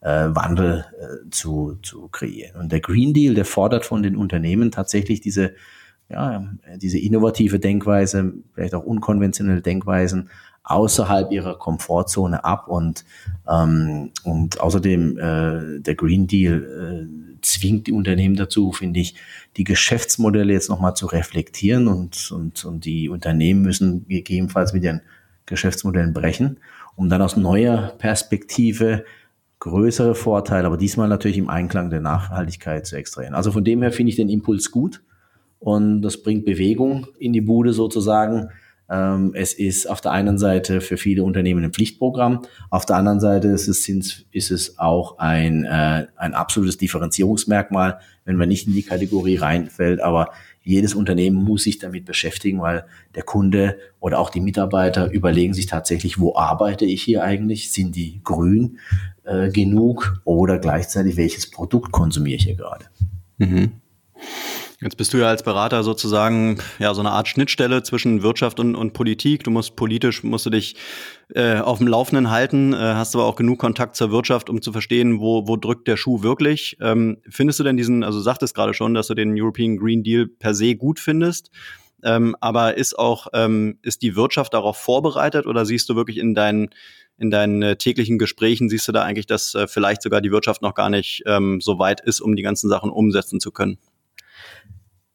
[0.00, 2.60] äh, Wandel äh, zu, zu kreieren.
[2.60, 5.52] Und der Green Deal, der fordert von den Unternehmen tatsächlich diese,
[6.08, 10.30] ja, diese innovative Denkweise, vielleicht auch unkonventionelle Denkweisen
[10.68, 13.04] außerhalb ihrer Komfortzone ab und,
[13.48, 19.14] ähm, und außerdem äh, der Green Deal äh, zwingt die Unternehmen dazu, finde ich,
[19.56, 25.00] die Geschäftsmodelle jetzt nochmal zu reflektieren und, und, und die Unternehmen müssen gegebenenfalls mit ihren
[25.46, 26.58] Geschäftsmodellen brechen,
[26.96, 29.04] um dann aus neuer Perspektive
[29.60, 33.34] größere Vorteile, aber diesmal natürlich im Einklang der Nachhaltigkeit zu extrahieren.
[33.34, 35.02] Also von dem her finde ich den Impuls gut
[35.58, 38.50] und das bringt Bewegung in die Bude sozusagen.
[38.90, 43.20] Ähm, es ist auf der einen Seite für viele Unternehmen ein Pflichtprogramm, auf der anderen
[43.20, 43.88] Seite ist es,
[44.30, 50.00] ist es auch ein, äh, ein absolutes Differenzierungsmerkmal, wenn man nicht in die Kategorie reinfällt,
[50.00, 50.30] aber
[50.62, 55.66] jedes Unternehmen muss sich damit beschäftigen, weil der Kunde oder auch die Mitarbeiter überlegen sich
[55.66, 57.72] tatsächlich, wo arbeite ich hier eigentlich?
[57.72, 58.78] Sind die grün
[59.24, 62.84] äh, genug oder gleichzeitig welches Produkt konsumiere ich hier gerade?
[63.38, 63.72] Mhm.
[64.80, 68.76] Jetzt bist du ja als Berater sozusagen ja so eine Art Schnittstelle zwischen Wirtschaft und,
[68.76, 69.42] und Politik.
[69.42, 70.76] Du musst politisch musst du dich
[71.34, 74.70] äh, auf dem Laufenden halten, äh, hast aber auch genug Kontakt zur Wirtschaft, um zu
[74.70, 76.76] verstehen, wo, wo drückt der Schuh wirklich.
[76.80, 80.28] Ähm, findest du denn diesen, also sagtest gerade schon, dass du den European Green Deal
[80.28, 81.50] per se gut findest?
[82.04, 86.34] Ähm, aber ist auch ähm, ist die Wirtschaft darauf vorbereitet oder siehst du wirklich in
[86.34, 86.70] deinen
[87.18, 90.62] in deinen äh, täglichen Gesprächen siehst du da eigentlich, dass äh, vielleicht sogar die Wirtschaft
[90.62, 93.78] noch gar nicht ähm, so weit ist, um die ganzen Sachen umsetzen zu können?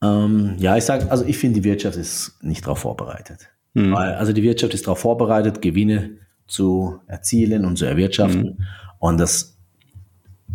[0.04, 3.50] Ähm, ja, ich sage, also ich finde, die Wirtschaft ist nicht darauf vorbereitet.
[3.74, 3.94] Mhm.
[3.94, 6.18] Weil, also die Wirtschaft ist darauf vorbereitet, Gewinne
[6.48, 8.44] zu erzielen und zu erwirtschaften.
[8.44, 8.66] Mhm.
[9.00, 9.58] Und das,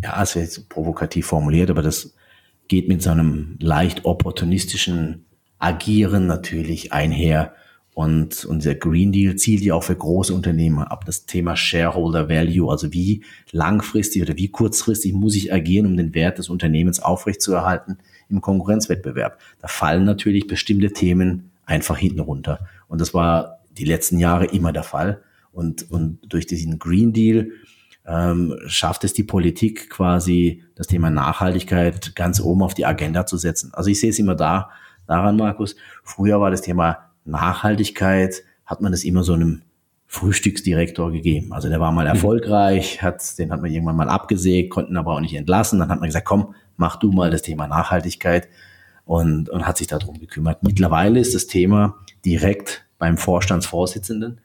[0.03, 2.13] ja, es wird jetzt provokativ formuliert, aber das
[2.67, 5.25] geht mit so einem leicht opportunistischen
[5.57, 7.53] Agieren natürlich einher.
[7.95, 11.03] Und, und der Green Deal zielt ja auch für große Unternehmen ab.
[11.05, 16.13] Das Thema Shareholder Value, also wie langfristig oder wie kurzfristig muss ich agieren, um den
[16.13, 17.97] Wert des Unternehmens aufrechtzuerhalten
[18.29, 19.39] im Konkurrenzwettbewerb.
[19.59, 22.67] Da fallen natürlich bestimmte Themen einfach hinten runter.
[22.87, 25.21] Und das war die letzten Jahre immer der Fall.
[25.51, 27.51] Und, und durch diesen Green Deal
[28.07, 33.37] ähm, schafft es die Politik quasi, das Thema Nachhaltigkeit ganz oben auf die Agenda zu
[33.37, 33.71] setzen.
[33.73, 34.69] Also ich sehe es immer da,
[35.05, 35.75] daran, Markus.
[36.03, 39.61] Früher war das Thema Nachhaltigkeit, hat man das immer so einem
[40.07, 41.53] Frühstücksdirektor gegeben.
[41.53, 42.11] Also der war mal mhm.
[42.15, 45.79] erfolgreich, hat, den hat man irgendwann mal abgesägt, konnten aber auch nicht entlassen.
[45.79, 48.47] Dann hat man gesagt, komm, mach du mal das Thema Nachhaltigkeit
[49.05, 50.63] und, und hat sich darum gekümmert.
[50.63, 54.41] Mittlerweile ist das Thema direkt beim Vorstandsvorsitzenden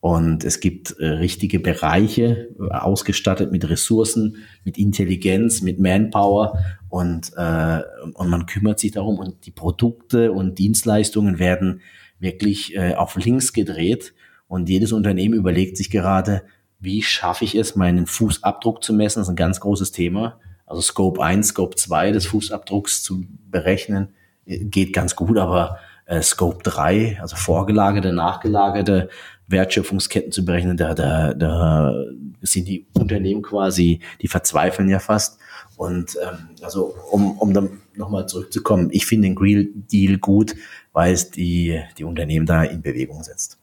[0.00, 7.32] und es gibt äh, richtige Bereiche äh, ausgestattet mit Ressourcen, mit Intelligenz, mit Manpower und,
[7.36, 7.80] äh,
[8.14, 11.80] und man kümmert sich darum und die Produkte und Dienstleistungen werden
[12.20, 14.14] wirklich äh, auf links gedreht
[14.46, 16.42] und jedes Unternehmen überlegt sich gerade,
[16.80, 19.20] wie schaffe ich es, meinen Fußabdruck zu messen?
[19.20, 24.08] Das ist ein ganz großes Thema also Scope 1, Scope 2 des Fußabdrucks zu berechnen,
[24.44, 29.08] geht ganz gut, aber äh, Scope 3, also vorgelagerte, nachgelagerte
[29.46, 31.94] Wertschöpfungsketten zu berechnen, da, da, da
[32.42, 35.38] sind die Unternehmen quasi, die verzweifeln ja fast.
[35.76, 40.54] Und ähm, also um, um dann nochmal zurückzukommen, ich finde den Green Deal gut,
[40.92, 43.57] weil es die, die Unternehmen da in Bewegung setzt.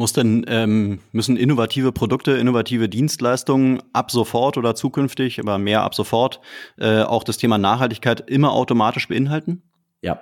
[0.00, 5.94] Muss denn, ähm, müssen innovative Produkte, innovative Dienstleistungen ab sofort oder zukünftig, aber mehr ab
[5.94, 6.40] sofort,
[6.78, 9.60] äh, auch das Thema Nachhaltigkeit immer automatisch beinhalten?
[10.00, 10.18] Ja.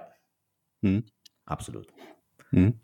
[0.82, 1.04] Hm.
[1.46, 1.86] Absolut.
[2.50, 2.74] Hm.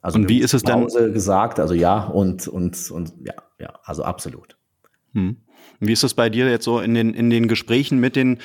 [0.00, 0.88] Also und wie ist es denn?
[0.88, 4.56] gesagt, also ja und und und ja, ja, also absolut.
[5.12, 5.36] Hm.
[5.78, 8.38] Wie ist es bei dir jetzt so in den in den Gesprächen mit den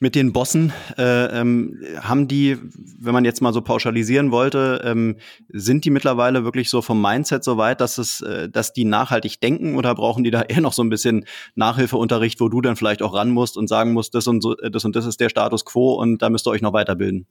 [0.00, 2.56] mit den Bossen, äh, ähm, haben die,
[3.00, 5.16] wenn man jetzt mal so pauschalisieren wollte, ähm,
[5.48, 9.40] sind die mittlerweile wirklich so vom Mindset so weit, dass es, äh, dass die nachhaltig
[9.40, 11.24] denken oder brauchen die da eher noch so ein bisschen
[11.56, 14.84] Nachhilfeunterricht, wo du dann vielleicht auch ran musst und sagen musst, das und so, das
[14.84, 17.26] und das ist der Status quo und da müsst ihr euch noch weiterbilden?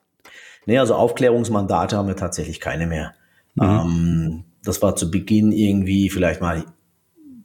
[0.66, 3.14] Nee, also Aufklärungsmandate haben wir tatsächlich keine mehr.
[3.56, 3.64] Mhm.
[3.64, 6.66] Ähm, das war zu Beginn irgendwie vielleicht mal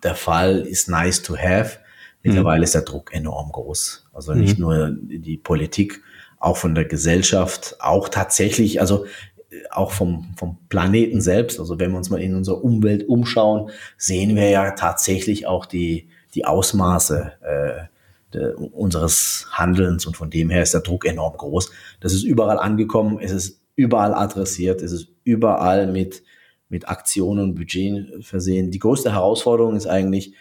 [0.02, 1.78] der Fall, ist nice to have.
[2.24, 2.64] Mittlerweile mhm.
[2.64, 4.01] ist der Druck enorm groß.
[4.12, 4.64] Also nicht mhm.
[4.64, 6.02] nur die Politik,
[6.38, 9.06] auch von der Gesellschaft, auch tatsächlich, also
[9.50, 11.60] äh, auch vom, vom Planeten selbst.
[11.60, 16.08] Also wenn wir uns mal in unserer Umwelt umschauen, sehen wir ja tatsächlich auch die,
[16.34, 21.70] die Ausmaße äh, de, unseres Handelns und von dem her ist der Druck enorm groß.
[22.00, 26.22] Das ist überall angekommen, es ist überall adressiert, es ist überall mit,
[26.68, 28.70] mit Aktionen und Budget versehen.
[28.70, 30.34] Die größte Herausforderung ist eigentlich,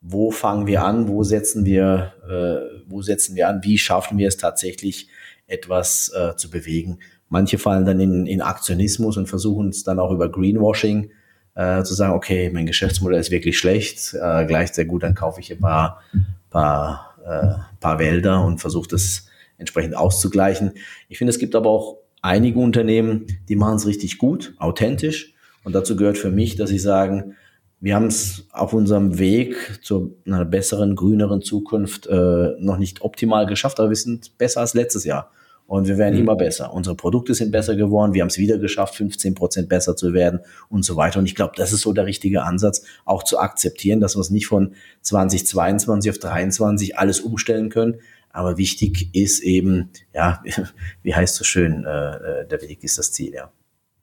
[0.00, 4.28] wo fangen wir an, wo setzen wir, äh, wo setzen wir an, wie schaffen wir
[4.28, 5.08] es tatsächlich,
[5.46, 6.98] etwas äh, zu bewegen.
[7.28, 11.10] Manche fallen dann in, in Aktionismus und versuchen es dann auch über Greenwashing
[11.54, 15.40] äh, zu sagen, okay, mein Geschäftsmodell ist wirklich schlecht, äh, gleich sehr gut, dann kaufe
[15.40, 16.02] ich ein paar,
[16.50, 19.26] paar, äh, paar Wälder und versuche das
[19.58, 20.72] entsprechend auszugleichen.
[21.08, 25.34] Ich finde, es gibt aber auch einige Unternehmen, die machen es richtig gut, authentisch.
[25.64, 27.34] Und dazu gehört für mich, dass sie sagen,
[27.80, 33.46] wir haben es auf unserem Weg zu einer besseren, grüneren Zukunft äh, noch nicht optimal
[33.46, 35.30] geschafft, aber wir sind besser als letztes Jahr.
[35.66, 36.22] Und wir werden mhm.
[36.22, 36.72] immer besser.
[36.72, 38.14] Unsere Produkte sind besser geworden.
[38.14, 41.18] Wir haben es wieder geschafft, 15 Prozent besser zu werden und so weiter.
[41.18, 44.30] Und ich glaube, das ist so der richtige Ansatz, auch zu akzeptieren, dass wir es
[44.30, 47.96] nicht von 2022 auf 23 alles umstellen können.
[48.30, 50.42] Aber wichtig ist eben, ja,
[51.02, 53.52] wie heißt so schön, äh, äh der Weg ist das Ziel, ja.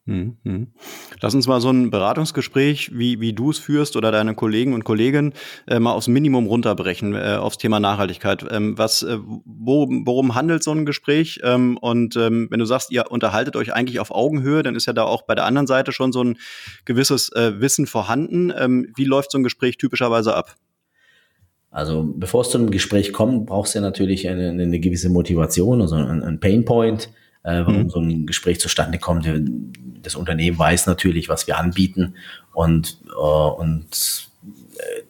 [0.08, 0.68] Mhm.
[1.20, 4.84] Lass uns mal so ein Beratungsgespräch, wie, wie du es führst oder deine Kollegen und
[4.84, 5.34] Kolleginnen,
[5.68, 8.46] äh, mal aufs Minimum runterbrechen, äh, aufs Thema Nachhaltigkeit.
[8.52, 11.40] Ähm, was, äh, wo, worum handelt so ein Gespräch?
[11.44, 14.94] Ähm, und ähm, wenn du sagst, ihr unterhaltet euch eigentlich auf Augenhöhe, dann ist ja
[14.94, 16.38] da auch bei der anderen Seite schon so ein
[16.86, 18.54] gewisses äh, Wissen vorhanden.
[18.56, 20.56] Ähm, wie läuft so ein Gespräch typischerweise ab?
[21.72, 25.82] Also bevor es zu einem Gespräch kommt, brauchst du ja natürlich eine, eine gewisse Motivation,
[25.82, 27.10] also ein, ein Painpoint
[27.46, 27.90] äh, warum mhm.
[27.90, 29.30] so ein Gespräch zustande kommt.
[30.02, 32.16] Das Unternehmen weiß natürlich, was wir anbieten
[32.54, 34.30] und, äh, und
[34.78, 35.02] äh,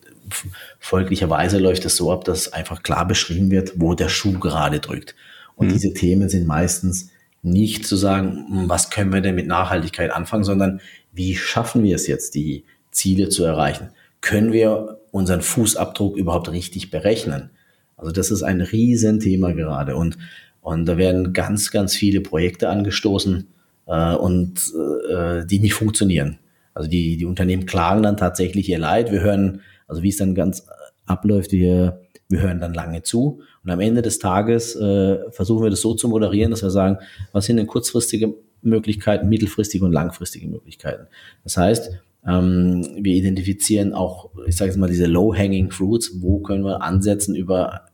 [0.80, 5.16] folglicherweise läuft es so ab, dass einfach klar beschrieben wird, wo der Schuh gerade drückt.
[5.56, 5.74] Und mhm.
[5.74, 7.10] diese Themen sind meistens
[7.42, 10.82] nicht zu sagen, hm, was können wir denn mit Nachhaltigkeit anfangen, sondern
[11.14, 13.92] wie schaffen wir es jetzt, die Ziele zu erreichen?
[14.20, 17.52] Können wir unseren Fußabdruck überhaupt richtig berechnen?
[17.96, 19.96] Also das ist ein Riesenthema gerade.
[19.96, 20.18] Und
[20.66, 23.48] und da werden ganz, ganz viele Projekte angestoßen
[23.86, 24.74] äh, und
[25.08, 26.40] äh, die nicht funktionieren.
[26.74, 29.12] Also die, die Unternehmen klagen dann tatsächlich ihr Leid.
[29.12, 30.66] Wir hören, also wie es dann ganz
[31.06, 33.42] abläuft, wir, wir hören dann lange zu.
[33.64, 36.98] Und am Ende des Tages äh, versuchen wir das so zu moderieren, dass wir sagen,
[37.32, 41.06] was sind denn kurzfristige Möglichkeiten, mittelfristige und langfristige Möglichkeiten.
[41.44, 41.92] Das heißt,
[42.28, 47.36] ähm, wir identifizieren auch, ich sage jetzt mal, diese low-hanging fruits, wo können wir ansetzen
[47.36, 47.86] über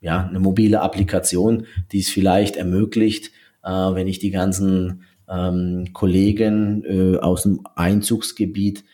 [0.00, 3.32] ja, eine mobile Applikation, die es vielleicht ermöglicht,
[3.62, 8.84] äh, wenn ich die ganzen ähm, Kollegen äh, aus dem Einzugsgebiet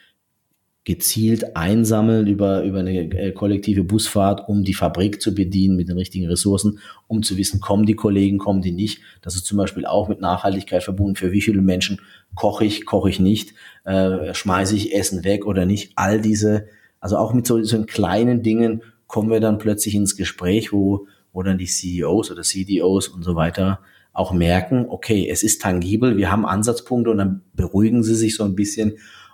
[0.85, 5.97] gezielt einsammeln über, über eine äh, kollektive Busfahrt, um die Fabrik zu bedienen mit den
[5.97, 9.01] richtigen Ressourcen, um zu wissen, kommen die Kollegen, kommen die nicht.
[9.21, 11.15] Das ist zum Beispiel auch mit Nachhaltigkeit verbunden.
[11.15, 12.01] Für wie viele Menschen
[12.35, 15.93] koche ich, koche ich nicht, äh, schmeiße ich Essen weg oder nicht.
[15.95, 16.67] All diese,
[16.99, 21.43] also auch mit so, so kleinen Dingen kommen wir dann plötzlich ins Gespräch, wo, wo
[21.43, 23.81] dann die CEOs oder CDOs und so weiter
[24.15, 28.45] auch merken, okay, es ist tangibel, wir haben Ansatzpunkte und dann beruhigen sie sich so
[28.45, 28.93] ein bisschen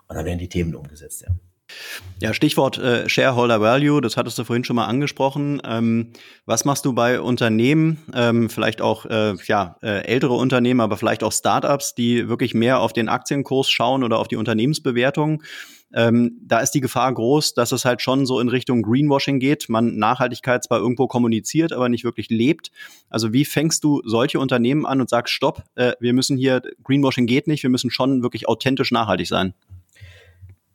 [0.08, 1.32] und dann werden die Themen umgesetzt, ja.
[2.20, 5.60] Ja, Stichwort äh, Shareholder Value, das hattest du vorhin schon mal angesprochen.
[5.64, 6.12] Ähm,
[6.46, 11.22] was machst du bei Unternehmen, ähm, vielleicht auch äh, ja, äh, ältere Unternehmen, aber vielleicht
[11.22, 15.42] auch Startups, die wirklich mehr auf den Aktienkurs schauen oder auf die Unternehmensbewertung?
[15.94, 19.68] Ähm, da ist die Gefahr groß, dass es halt schon so in Richtung Greenwashing geht.
[19.68, 22.70] Man Nachhaltigkeit zwar irgendwo kommuniziert, aber nicht wirklich lebt.
[23.08, 27.26] Also wie fängst du solche Unternehmen an und sagst, stopp, äh, wir müssen hier, Greenwashing
[27.26, 29.54] geht nicht, wir müssen schon wirklich authentisch nachhaltig sein?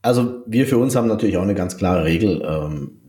[0.02, 2.42] Also wir für uns haben natürlich auch eine ganz klare Regel.
[2.46, 3.00] Ähm,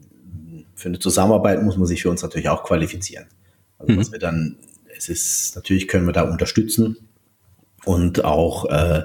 [0.75, 3.27] für eine Zusammenarbeit muss man sich für uns natürlich auch qualifizieren.
[3.79, 3.99] Also mhm.
[3.99, 4.59] was wir dann,
[4.97, 6.97] es ist, natürlich können wir da unterstützen
[7.85, 9.03] und auch äh,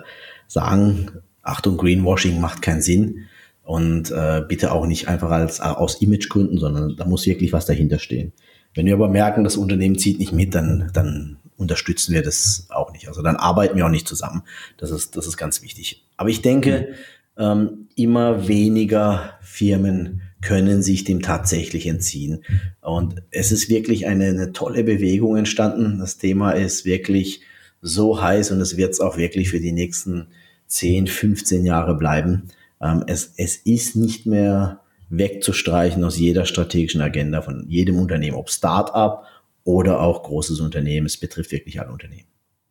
[0.47, 3.25] sagen, Achtung, Greenwashing macht keinen Sinn.
[3.63, 7.99] Und äh, bitte auch nicht einfach als aus Imagegründen, sondern da muss wirklich was dahinter
[7.99, 8.33] stehen.
[8.73, 12.91] Wenn wir aber merken, das Unternehmen zieht nicht mit, dann, dann unterstützen wir das auch
[12.93, 13.07] nicht.
[13.07, 14.41] Also dann arbeiten wir auch nicht zusammen.
[14.77, 16.05] Das ist, das ist ganz wichtig.
[16.17, 16.95] Aber ich denke,
[17.37, 22.43] ähm, immer weniger Firmen können sich dem tatsächlich entziehen.
[22.81, 25.99] Und es ist wirklich eine, eine tolle Bewegung entstanden.
[25.99, 27.41] Das Thema ist wirklich
[27.81, 30.27] so heiß und es wird es auch wirklich für die nächsten
[30.69, 32.49] 10, 15 Jahre bleiben.
[32.81, 34.79] Ähm, es, es ist nicht mehr
[35.09, 39.25] wegzustreichen aus jeder strategischen Agenda von jedem Unternehmen, ob Start-up
[39.63, 41.07] oder auch großes Unternehmen.
[41.07, 42.27] Es betrifft wirklich alle Unternehmen.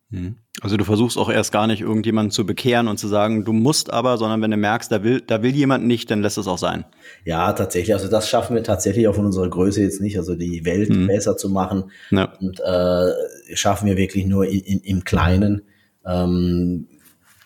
[0.09, 0.37] Mhm.
[0.61, 3.93] Also du versuchst auch erst gar nicht irgendjemanden zu bekehren und zu sagen, du musst
[3.93, 6.57] aber, sondern wenn du merkst, da will, da will jemand nicht, dann lässt es auch
[6.57, 6.85] sein.
[7.25, 7.93] Ja, tatsächlich.
[7.93, 10.17] Also das schaffen wir tatsächlich auch von unserer Größe jetzt nicht.
[10.17, 11.07] Also die Welt mhm.
[11.07, 12.33] besser zu machen ja.
[12.39, 15.61] und äh, schaffen wir wirklich nur in, in, im Kleinen.
[16.05, 16.87] Ähm,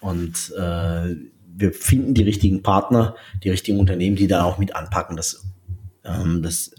[0.03, 1.15] und äh,
[1.55, 5.15] wir finden die richtigen Partner, die richtigen Unternehmen, die da auch mit anpacken.
[5.15, 5.45] Das,
[6.03, 6.71] ähm, das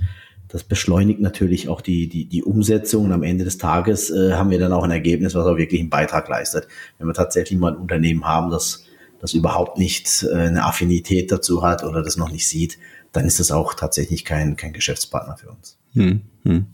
[0.55, 4.51] das beschleunigt natürlich auch die, die, die Umsetzung und am Ende des Tages äh, haben
[4.51, 6.69] wir dann auch ein Ergebnis, was auch wirklich einen Beitrag leistet.
[6.97, 8.85] Wenn wir tatsächlich mal ein Unternehmen haben, das,
[9.21, 12.79] das überhaupt nicht äh, eine Affinität dazu hat oder das noch nicht sieht,
[13.11, 15.77] dann ist das auch tatsächlich kein, kein Geschäftspartner für uns.
[15.95, 16.67] Hm, hm.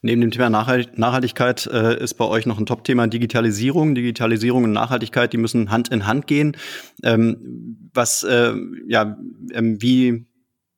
[0.00, 3.94] Neben dem Thema Nachhaltigkeit äh, ist bei euch noch ein Top-Thema Digitalisierung.
[3.94, 6.56] Digitalisierung und Nachhaltigkeit, die müssen Hand in Hand gehen.
[7.02, 8.54] Ähm, was, äh,
[8.86, 9.18] ja,
[9.52, 10.26] ähm, wie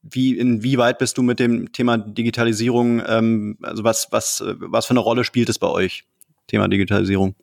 [0.02, 5.00] wie, inwieweit bist du mit dem Thema Digitalisierung, ähm, also was, was, was für eine
[5.00, 6.04] Rolle spielt es bei euch,
[6.46, 7.34] Thema Digitalisierung?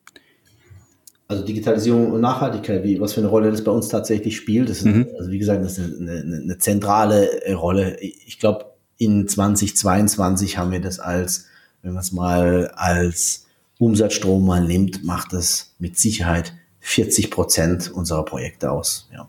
[1.28, 4.78] Also Digitalisierung und Nachhaltigkeit, wie, was für eine Rolle das bei uns tatsächlich spielt, das
[4.78, 5.06] ist, mhm.
[5.18, 8.00] also wie gesagt, das ist eine, eine, eine zentrale Rolle.
[8.00, 8.64] Ich glaube,
[8.98, 11.46] in 2022 haben wir das als,
[11.82, 13.46] wenn man es mal als
[13.78, 19.08] Umsatzstrom mal nimmt, macht das mit Sicherheit 40 Prozent unserer Projekte aus.
[19.12, 19.28] Ja.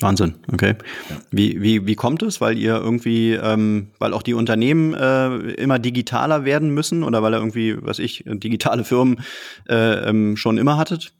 [0.00, 0.74] Wahnsinn, okay.
[1.08, 1.16] Ja.
[1.30, 2.40] Wie, wie, wie kommt es?
[2.40, 7.32] Weil ihr irgendwie, ähm, weil auch die Unternehmen äh, immer digitaler werden müssen oder weil
[7.34, 9.20] ihr irgendwie, was ich, digitale Firmen
[9.68, 11.12] äh, ähm, schon immer hattet?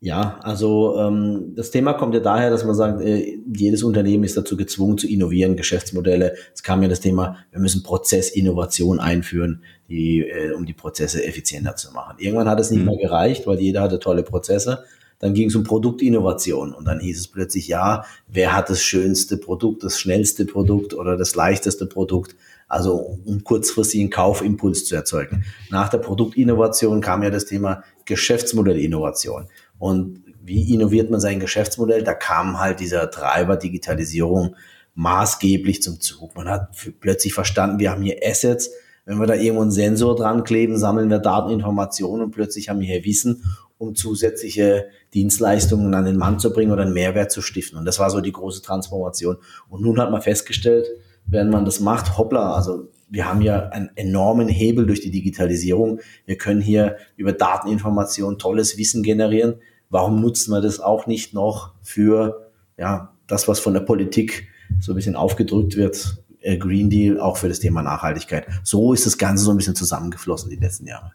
[0.00, 4.36] Ja, also ähm, das Thema kommt ja daher, dass man sagt, äh, jedes Unternehmen ist
[4.36, 6.36] dazu gezwungen zu innovieren, Geschäftsmodelle.
[6.54, 11.74] Es kam ja das Thema, wir müssen Prozessinnovation einführen, die, äh, um die Prozesse effizienter
[11.74, 12.14] zu machen.
[12.18, 12.86] Irgendwann hat es nicht mhm.
[12.86, 14.84] mehr gereicht, weil jeder hatte tolle Prozesse.
[15.18, 19.36] Dann ging es um Produktinnovation und dann hieß es plötzlich, ja, wer hat das schönste
[19.36, 22.36] Produkt, das schnellste Produkt oder das leichteste Produkt?
[22.68, 25.44] Also um kurzfristig einen Kaufimpuls zu erzeugen.
[25.70, 29.48] Nach der Produktinnovation kam ja das Thema Geschäftsmodellinnovation.
[29.78, 32.02] Und wie innoviert man sein Geschäftsmodell?
[32.02, 34.56] Da kam halt dieser Treiber Digitalisierung
[34.94, 36.34] maßgeblich zum Zug.
[36.36, 38.70] Man hat plötzlich verstanden, wir haben hier Assets,
[39.04, 42.88] wenn wir da irgendwo einen Sensor dran kleben, sammeln wir Dateninformationen und plötzlich haben wir
[42.88, 43.42] hier Wissen,
[43.78, 47.78] um zusätzliche Dienstleistungen an den Mann zu bringen oder einen Mehrwert zu stiften.
[47.78, 49.36] Und das war so die große Transformation.
[49.68, 50.88] Und nun hat man festgestellt,
[51.26, 56.00] wenn man das macht, hoppla, also wir haben ja einen enormen Hebel durch die Digitalisierung.
[56.26, 59.56] Wir können hier über Dateninformation tolles Wissen generieren.
[59.90, 64.48] Warum nutzen wir das auch nicht noch für ja, das, was von der Politik
[64.80, 68.46] so ein bisschen aufgedrückt wird, äh, Green Deal, auch für das Thema Nachhaltigkeit.
[68.62, 71.12] So ist das Ganze so ein bisschen zusammengeflossen die letzten Jahre.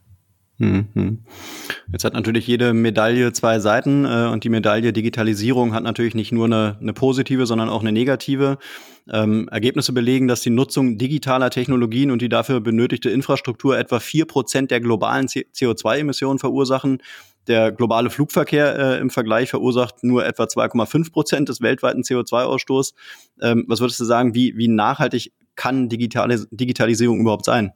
[0.64, 1.20] Mhm.
[1.92, 6.32] Jetzt hat natürlich jede Medaille zwei Seiten äh, und die Medaille Digitalisierung hat natürlich nicht
[6.32, 8.58] nur eine, eine positive, sondern auch eine negative.
[9.12, 14.26] Ähm, Ergebnisse belegen, dass die Nutzung digitaler Technologien und die dafür benötigte Infrastruktur etwa vier
[14.26, 17.00] Prozent der globalen CO2-Emissionen verursachen.
[17.48, 22.94] Der globale Flugverkehr äh, im Vergleich verursacht nur etwa 2,5 Prozent des weltweiten CO2-Ausstoßes.
[23.42, 27.74] Ähm, was würdest du sagen, wie, wie nachhaltig kann Digitalis Digitalisierung überhaupt sein?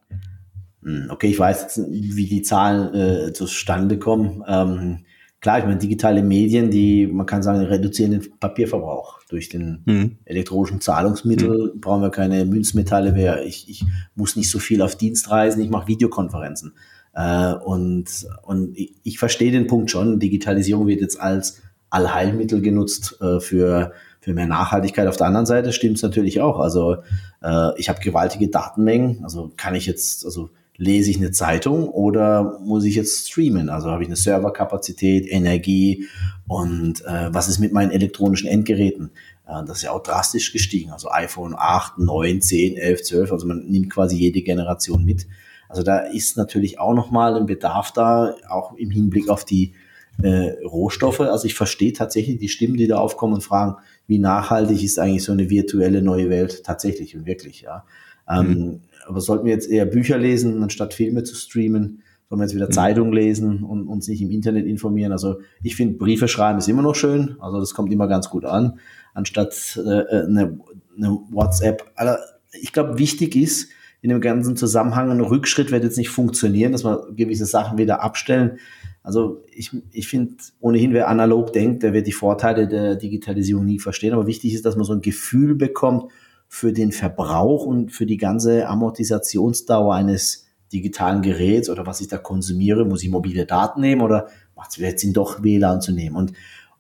[0.88, 4.42] Hm, okay, ich weiß jetzt, wie die Zahlen äh, zustande kommen.
[4.48, 5.00] Ähm,
[5.42, 9.20] klar, ich meine, digitale Medien, die, man kann sagen, reduzieren den Papierverbrauch.
[9.28, 10.18] Durch den mhm.
[10.24, 11.82] elektronischen Zahlungsmittel mhm.
[11.82, 13.46] brauchen wir keine Münzmetalle mehr.
[13.46, 13.84] Ich, ich
[14.16, 16.74] muss nicht so viel auf Dienstreisen, ich mache Videokonferenzen.
[17.14, 18.06] Äh, und
[18.44, 23.92] und ich, ich verstehe den Punkt schon, Digitalisierung wird jetzt als Allheilmittel genutzt äh, für
[24.22, 25.08] für mehr Nachhaltigkeit.
[25.08, 26.60] Auf der anderen Seite stimmt es natürlich auch.
[26.60, 26.98] Also
[27.42, 29.24] äh, ich habe gewaltige Datenmengen.
[29.24, 33.70] Also kann ich jetzt, also lese ich eine Zeitung oder muss ich jetzt streamen?
[33.70, 36.06] Also habe ich eine Serverkapazität, Energie
[36.48, 39.12] und äh, was ist mit meinen elektronischen Endgeräten?
[39.48, 40.92] Äh, das ist ja auch drastisch gestiegen.
[40.92, 43.32] Also iPhone 8, 9, 10, 11, 12.
[43.32, 45.28] Also man nimmt quasi jede Generation mit.
[45.68, 49.74] Also da ist natürlich auch nochmal ein Bedarf da, auch im Hinblick auf die
[50.22, 51.22] äh, Rohstoffe.
[51.22, 53.76] Also ich verstehe tatsächlich die Stimmen, die da aufkommen und fragen,
[54.08, 57.84] wie nachhaltig ist eigentlich so eine virtuelle neue Welt tatsächlich und wirklich, ja.
[58.30, 58.82] Ähm, mhm.
[59.08, 62.02] Aber sollten wir jetzt eher Bücher lesen, anstatt Filme zu streamen?
[62.30, 62.74] Sollen wir jetzt wieder mhm.
[62.74, 65.12] Zeitung lesen und uns nicht im Internet informieren?
[65.12, 67.38] Also ich finde, Briefe schreiben ist immer noch schön.
[67.40, 68.80] Also das kommt immer ganz gut an,
[69.14, 70.60] anstatt äh, äh eine,
[70.98, 71.90] eine WhatsApp.
[71.96, 73.70] Also ich glaube, wichtig ist
[74.02, 78.04] in dem ganzen Zusammenhang, ein Rückschritt wird jetzt nicht funktionieren, dass wir gewisse Sachen wieder
[78.04, 78.60] abstellen.
[79.04, 83.80] Also ich, ich finde, ohnehin, wer analog denkt, der wird die Vorteile der Digitalisierung nie
[83.80, 84.14] verstehen.
[84.14, 86.12] Aber wichtig ist, dass man so ein Gefühl bekommt,
[86.48, 92.18] für den Verbrauch und für die ganze Amortisationsdauer eines digitalen Geräts oder was ich da
[92.18, 96.16] konsumiere, muss ich mobile Daten nehmen oder macht es vielleicht Sinn, doch WLAN zu nehmen?
[96.16, 96.34] Und,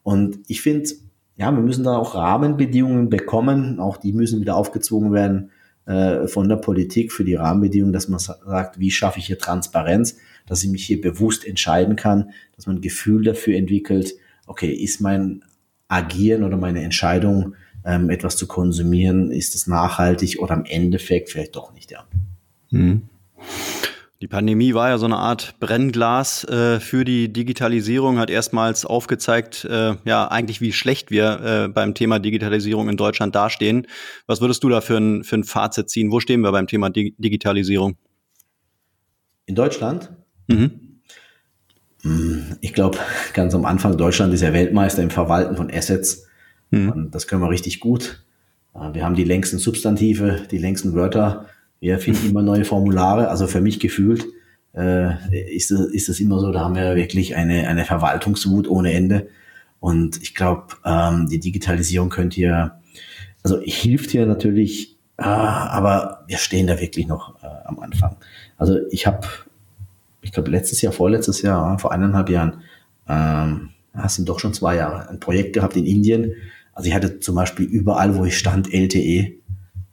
[0.03, 0.89] und ich finde,
[1.35, 5.51] ja, wir müssen da auch Rahmenbedingungen bekommen, auch die müssen wieder aufgezwungen werden
[5.85, 10.17] äh, von der Politik für die Rahmenbedingungen, dass man sagt, wie schaffe ich hier Transparenz,
[10.47, 14.15] dass ich mich hier bewusst entscheiden kann, dass man ein Gefühl dafür entwickelt,
[14.47, 15.43] okay, ist mein
[15.87, 17.55] Agieren oder meine Entscheidung,
[17.87, 22.03] ähm, etwas zu konsumieren, ist es nachhaltig oder im Endeffekt vielleicht doch nicht, ja.
[22.69, 23.03] Mhm.
[24.19, 29.63] Die Pandemie war ja so eine Art Brennglas äh, für die Digitalisierung, hat erstmals aufgezeigt,
[29.65, 33.85] äh, ja, eigentlich wie schlecht wir äh, beim Thema Digitalisierung in Deutschland dastehen.
[34.25, 36.11] Was würdest du da für ein, für ein Fazit ziehen?
[36.11, 37.95] Wo stehen wir beim Thema Di Digitalisierung?
[39.45, 40.11] In Deutschland?
[40.47, 40.99] Mhm.
[42.01, 42.97] Hm, ich glaube,
[43.33, 46.26] ganz am Anfang, Deutschland ist ja Weltmeister im Verwalten von Assets.
[46.71, 47.09] Mhm.
[47.11, 48.23] Das können wir richtig gut.
[48.73, 51.47] Äh, wir haben die längsten Substantive, die längsten Wörter
[51.79, 53.29] wir finden immer neue Formulare.
[53.29, 54.25] Also für mich gefühlt
[54.75, 58.93] äh, ist, es, ist es immer so, da haben wir wirklich eine, eine Verwaltungswut ohne
[58.93, 59.27] Ende.
[59.79, 62.79] Und ich glaube, ähm, die Digitalisierung könnte hier,
[63.43, 68.17] also hilft hier natürlich, äh, aber wir stehen da wirklich noch äh, am Anfang.
[68.57, 69.27] Also ich habe,
[70.21, 72.61] ich glaube, letztes Jahr, vorletztes Jahr, vor eineinhalb Jahren,
[73.07, 76.33] ähm, das sind doch schon zwei Jahre, ein Projekt gehabt in Indien.
[76.77, 79.33] Also ich hatte zum Beispiel überall, wo ich stand, LTE.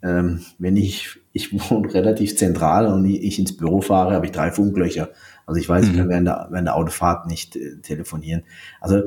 [0.03, 4.51] Ähm, wenn ich ich wohne relativ zentral und ich ins Büro fahre, habe ich drei
[4.51, 5.09] Funklöcher.
[5.47, 6.11] Also ich weiß, ich kann mhm.
[6.11, 8.43] während der, während der Autofahrt nicht äh, telefonieren.
[8.83, 9.05] Also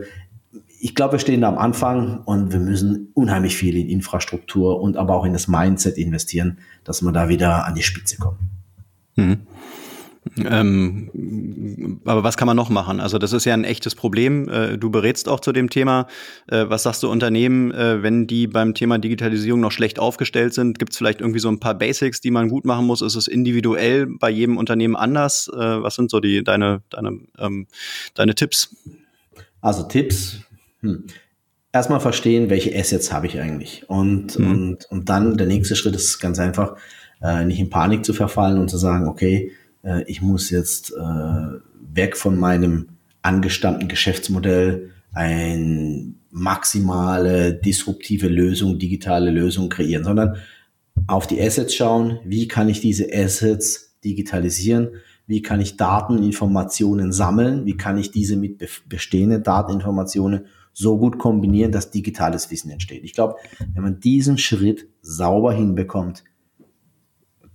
[0.80, 4.98] ich glaube, wir stehen da am Anfang und wir müssen unheimlich viel in Infrastruktur und
[4.98, 8.40] aber auch in das Mindset investieren, dass wir da wieder an die Spitze kommen.
[9.16, 9.38] Mhm.
[10.38, 13.00] Ähm, aber was kann man noch machen?
[13.00, 14.50] Also das ist ja ein echtes Problem.
[14.50, 16.08] Äh, du berätst auch zu dem Thema.
[16.48, 20.80] Äh, was sagst du Unternehmen, äh, wenn die beim Thema Digitalisierung noch schlecht aufgestellt sind?
[20.80, 23.02] Gibt es vielleicht irgendwie so ein paar Basics, die man gut machen muss?
[23.02, 25.50] Ist es individuell bei jedem Unternehmen anders?
[25.58, 27.68] was sind so die deine deine ähm,
[28.14, 28.76] deine Tipps?
[29.62, 30.38] Also Tipps.
[30.82, 31.06] Hm.
[31.72, 34.52] Erstmal verstehen, welche Assets habe ich eigentlich und mhm.
[34.52, 36.76] und und dann der nächste Schritt ist ganz einfach,
[37.46, 39.52] nicht in Panik zu verfallen und zu sagen, okay
[39.88, 41.60] äh, ich muss jetzt äh,
[41.94, 42.90] weg von meinem
[43.22, 50.38] angestammten Geschäftsmodell eine maximale disruptive Lösung, digitale Lösung kreieren, sondern
[51.08, 54.90] auf die Assets schauen, wie kann ich diese Assets digitalisieren,
[55.26, 61.72] wie kann ich Dateninformationen sammeln, wie kann ich diese mit bestehenden Dateninformationen so gut kombinieren,
[61.72, 63.04] dass digitales Wissen entsteht.
[63.04, 63.36] Ich glaube,
[63.74, 66.24] wenn man diesen Schritt sauber hinbekommt,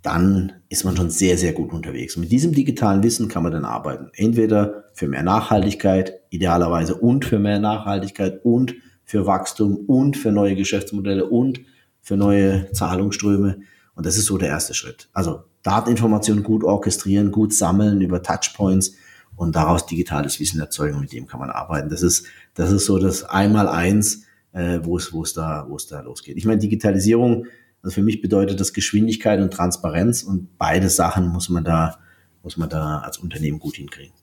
[0.03, 2.17] dann ist man schon sehr, sehr gut unterwegs.
[2.17, 4.11] Mit diesem digitalen Wissen kann man dann arbeiten.
[4.15, 8.75] Entweder für mehr Nachhaltigkeit, idealerweise und für mehr Nachhaltigkeit und
[9.05, 11.61] für Wachstum und für neue Geschäftsmodelle und
[12.01, 13.61] für neue Zahlungsströme.
[13.95, 15.09] Und das ist so der erste Schritt.
[15.13, 18.95] Also Dateninformationen gut orchestrieren, gut sammeln über Touchpoints
[19.37, 20.99] und daraus digitales Wissen erzeugen.
[20.99, 21.89] Mit dem kann man arbeiten.
[21.89, 25.87] Das ist, das ist so das Einmal-Eins, äh, wo es, wo es da, wo es
[25.87, 26.37] da losgeht.
[26.37, 27.47] Ich meine, Digitalisierung
[27.83, 31.99] also für mich bedeutet das Geschwindigkeit und Transparenz und beide Sachen muss man da,
[32.43, 34.15] muss man da als Unternehmen gut hinkriegen.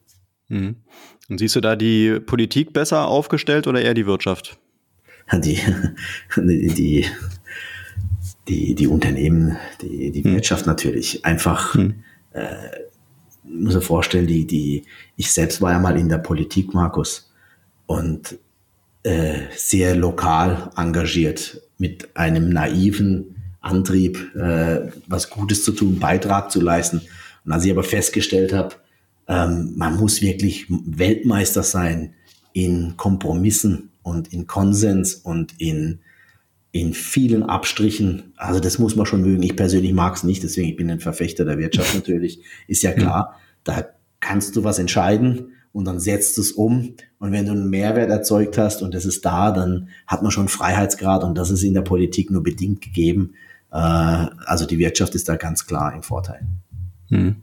[0.48, 0.78] Mhm.
[1.30, 4.60] Und siehst du da die Politik besser aufgestellt oder eher die Wirtschaft?
[5.44, 5.60] Die,
[6.36, 7.06] die,
[8.48, 10.34] die, die Unternehmen, die, die mhm.
[10.34, 11.24] Wirtschaft natürlich.
[11.24, 12.04] Einfach, mhm.
[12.32, 12.56] äh,
[13.44, 14.86] muss ich vorstellen, die, die,
[15.18, 17.32] ich selbst war ja mal in der Politik, Markus,
[17.86, 18.40] und
[19.04, 26.62] äh, sehr lokal engagiert mit einem naiven Antrieb, äh, was Gutes zu tun, Beitrag zu
[26.62, 27.02] leisten.
[27.46, 28.76] Und als ich aber festgestellt habe,
[29.28, 32.14] ähm, man muss wirklich Weltmeister sein
[32.54, 36.00] in Kompromissen und in Konsens und in,
[36.72, 38.34] in vielen Abstrichen.
[38.38, 39.44] Also das muss man schon mögen.
[39.44, 42.42] Ich persönlich mag es nicht, deswegen ich bin ein Verfechter der Wirtschaft natürlich.
[42.68, 43.86] Ist ja klar, da
[44.20, 46.96] kannst du was entscheiden und dann setzt es um.
[47.20, 50.48] Und wenn du einen Mehrwert erzeugt hast und das ist da, dann hat man schon
[50.48, 53.36] Freiheitsgrad und das ist in der Politik nur bedingt gegeben.
[53.72, 56.48] Äh, also die Wirtschaft ist da ganz klar im Vorteil.
[57.10, 57.38] Hm.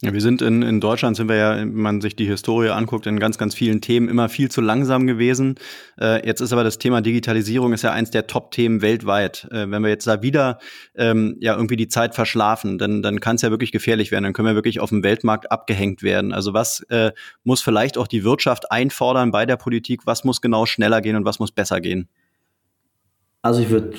[0.00, 3.06] Ja, wir sind in, in Deutschland, sind wir ja, wenn man sich die Historie anguckt,
[3.06, 5.56] in ganz, ganz vielen Themen immer viel zu langsam gewesen.
[6.00, 9.46] Äh, jetzt ist aber das Thema Digitalisierung ist ja eins der Top-Themen weltweit.
[9.50, 10.58] Äh, wenn wir jetzt da wieder
[10.94, 14.24] ähm, ja irgendwie die Zeit verschlafen, dann, dann kann es ja wirklich gefährlich werden.
[14.24, 16.32] Dann können wir wirklich auf dem Weltmarkt abgehängt werden.
[16.32, 17.12] Also was äh,
[17.44, 20.06] muss vielleicht auch die Wirtschaft einfordern bei der Politik?
[20.06, 22.08] Was muss genau schneller gehen und was muss besser gehen?
[23.42, 23.92] Also ich würde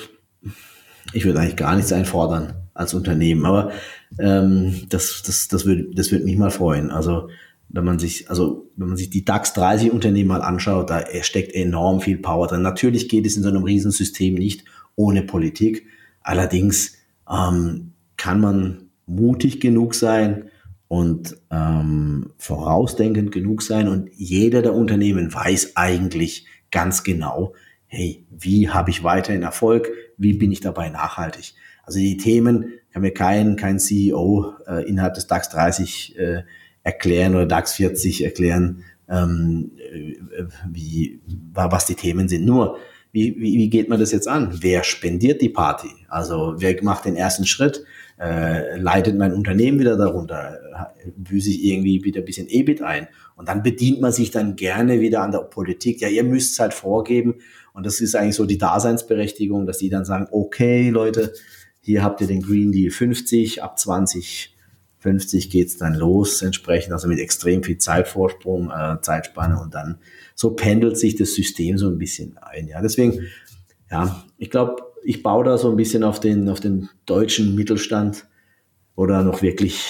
[1.12, 3.72] ich würde eigentlich gar nichts einfordern als Unternehmen, aber
[4.18, 6.90] ähm, das, das, das würde das würde mich mal freuen.
[6.90, 7.28] Also
[7.68, 11.54] wenn man sich, also wenn man sich die DAX 30 Unternehmen mal anschaut, da steckt
[11.54, 12.62] enorm viel Power drin.
[12.62, 15.86] Natürlich geht es in so einem Riesensystem nicht ohne Politik,
[16.22, 16.96] Allerdings
[17.28, 20.50] ähm, kann man mutig genug sein
[20.88, 27.54] und ähm, vorausdenkend genug sein und jeder der Unternehmen weiß eigentlich ganz genau,
[27.92, 31.52] hey, wie habe ich weiterhin Erfolg, wie bin ich dabei nachhaltig.
[31.82, 36.42] Also die Themen kann mir kein, kein CEO äh, innerhalb des DAX 30 äh,
[36.82, 40.14] erklären oder DAX 40 erklären, ähm, äh,
[40.70, 41.20] wie,
[41.52, 42.46] was die Themen sind.
[42.46, 42.78] Nur,
[43.12, 44.56] wie, wie, wie geht man das jetzt an?
[44.62, 45.90] Wer spendiert die Party?
[46.08, 47.84] Also wer macht den ersten Schritt?
[48.18, 50.92] Äh, leitet mein Unternehmen wieder darunter?
[51.16, 53.08] Büße ich irgendwie wieder ein bisschen EBIT ein?
[53.36, 56.00] Und dann bedient man sich dann gerne wieder an der Politik.
[56.00, 57.34] Ja, ihr müsst es halt vorgeben.
[57.72, 61.32] Und das ist eigentlich so die Daseinsberechtigung, dass die dann sagen, okay, Leute,
[61.80, 67.18] hier habt ihr den Green Deal 50, ab 2050 geht's dann los, entsprechend, also mit
[67.18, 69.98] extrem viel Zeitvorsprung, äh, Zeitspanne und dann
[70.34, 72.68] so pendelt sich das System so ein bisschen ein.
[72.68, 73.26] Ja, deswegen,
[73.90, 78.26] ja, ich glaube, ich baue da so ein bisschen auf den, auf den deutschen Mittelstand,
[78.94, 79.82] wo da noch wirklich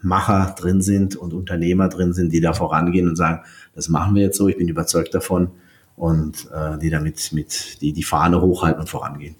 [0.00, 3.42] Macher drin sind und Unternehmer drin sind, die da vorangehen und sagen,
[3.74, 5.50] das machen wir jetzt so, ich bin überzeugt davon
[5.96, 9.36] und äh, die damit mit die, die Fahne hochhalten und vorangehen.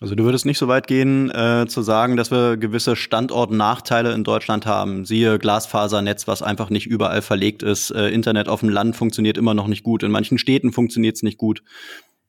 [0.00, 4.24] Also du würdest nicht so weit gehen, äh, zu sagen, dass wir gewisse Standortnachteile in
[4.24, 5.04] Deutschland haben.
[5.04, 7.90] Siehe Glasfasernetz, was einfach nicht überall verlegt ist.
[7.90, 10.02] Äh, Internet auf dem Land funktioniert immer noch nicht gut.
[10.02, 11.62] In manchen Städten funktioniert es nicht gut.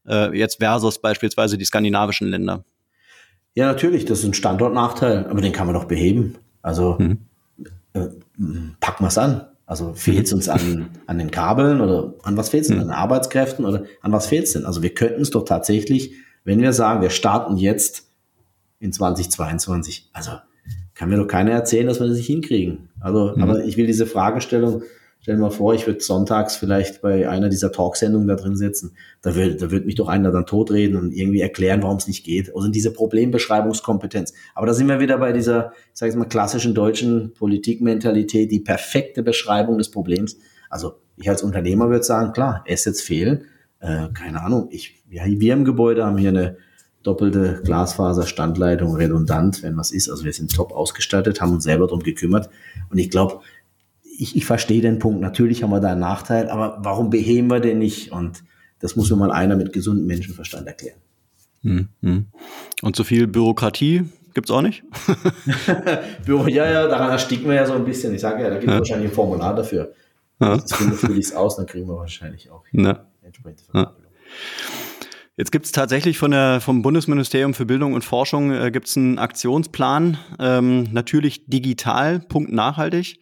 [0.08, 2.64] Äh, jetzt versus beispielsweise die skandinavischen Länder.
[3.56, 6.36] Ja, natürlich, das ist ein Standortnachteil, aber den kann man doch beheben.
[6.62, 7.26] Also mhm.
[7.94, 8.08] äh,
[8.80, 9.48] packen wir es an.
[9.66, 12.78] Also fehlt es uns an, an den Kabeln oder an was fehlt es denn?
[12.78, 12.84] Mhm.
[12.84, 14.66] An Arbeitskräften oder an was fehlt es denn?
[14.66, 16.14] Also wir könnten es doch tatsächlich
[16.46, 18.08] wenn wir sagen, wir starten jetzt
[18.80, 20.32] in 2022, also
[20.94, 22.90] kann mir doch keiner erzählen, dass wir das nicht hinkriegen.
[23.02, 23.44] Also, mhm.
[23.44, 24.84] aber ich will diese Fragestellung,
[25.26, 28.96] stell dir mal vor, ich würde sonntags vielleicht bei einer dieser Talksendungen da drin sitzen.
[29.24, 32.56] Da wird, da mich doch einer dann totreden und irgendwie erklären, warum es nicht geht.
[32.56, 34.34] Also diese Problembeschreibungskompetenz.
[34.54, 39.24] Aber da sind wir wieder bei dieser, ich sage mal, klassischen deutschen Politikmentalität, die perfekte
[39.24, 40.38] Beschreibung des Problems.
[40.70, 43.46] Also ich als Unternehmer würde sagen, klar, Assets fehlen,
[43.80, 46.58] äh, keine Ahnung, ich, ja, wir im Gebäude haben hier eine
[47.02, 50.08] doppelte Glasfaser-Standleitung redundant, wenn was ist.
[50.08, 52.50] Also wir sind top ausgestattet, haben uns selber darum gekümmert.
[52.90, 53.42] Und ich glaube,
[54.20, 55.22] ich, ich verstehe den Punkt.
[55.22, 58.12] Natürlich haben wir da einen Nachteil, aber warum beheben wir den nicht?
[58.12, 58.44] Und
[58.80, 61.00] das muss mir mal einer mit gesundem Menschenverstand erklären.
[61.62, 62.26] Hm, hm.
[62.82, 64.04] Und so viel Bürokratie
[64.34, 64.84] gibt es auch nicht?
[66.26, 68.14] Büro, ja, ja, daran ersticken wir ja so ein bisschen.
[68.14, 68.80] Ich sage ja, da gibt es ja.
[68.80, 69.94] wahrscheinlich ein Formular dafür.
[70.40, 70.58] Ja.
[70.58, 72.64] Das fülle ich aus, dann kriegen wir wahrscheinlich auch.
[72.74, 74.12] Ja entsprechende Verkabelung.
[75.38, 79.20] Jetzt gibt es tatsächlich von der, vom Bundesministerium für Bildung und Forschung äh, gibt's einen
[79.20, 83.20] Aktionsplan, ähm, natürlich digital, Punkt nachhaltig.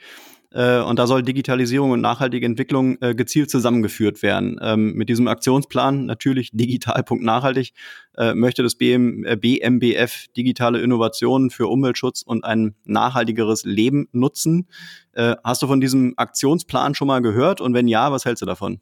[0.54, 4.60] Äh, und da soll Digitalisierung und nachhaltige Entwicklung äh, gezielt zusammengeführt werden.
[4.62, 7.74] Ähm, mit diesem Aktionsplan, natürlich digital, Punkt nachhaltig,
[8.18, 14.68] äh, möchte das BM, äh, BMBF digitale Innovationen für Umweltschutz und ein nachhaltigeres Leben nutzen.
[15.16, 17.62] Hast du von diesem Aktionsplan schon mal gehört?
[17.62, 18.80] Und wenn ja, was hältst du davon?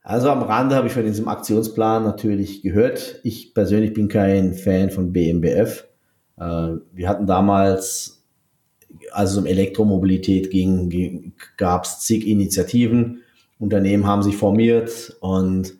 [0.00, 3.20] Also am Rande habe ich von diesem Aktionsplan natürlich gehört.
[3.22, 5.86] Ich persönlich bin kein Fan von BMBF.
[6.36, 8.17] Wir hatten damals,
[9.12, 13.22] als es um Elektromobilität ging, gab es zig Initiativen.
[13.58, 15.74] Unternehmen haben sich formiert und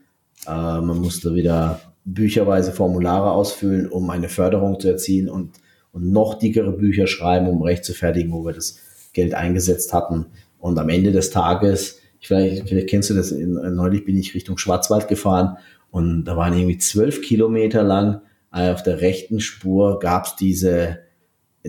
[0.47, 5.53] äh, man musste wieder bücherweise Formulare ausfüllen, um eine Förderung zu erzielen und,
[5.93, 8.79] und noch dickere Bücher schreiben, um recht zu fertigen, wo wir das
[9.13, 10.27] Geld eingesetzt hatten.
[10.59, 15.09] Und am Ende des Tages Vielleicht, vielleicht kennst du das, neulich bin ich Richtung Schwarzwald
[15.09, 15.57] gefahren
[15.91, 18.21] und da waren irgendwie zwölf Kilometer lang
[18.53, 20.99] äh, auf der rechten Spur gab's diese,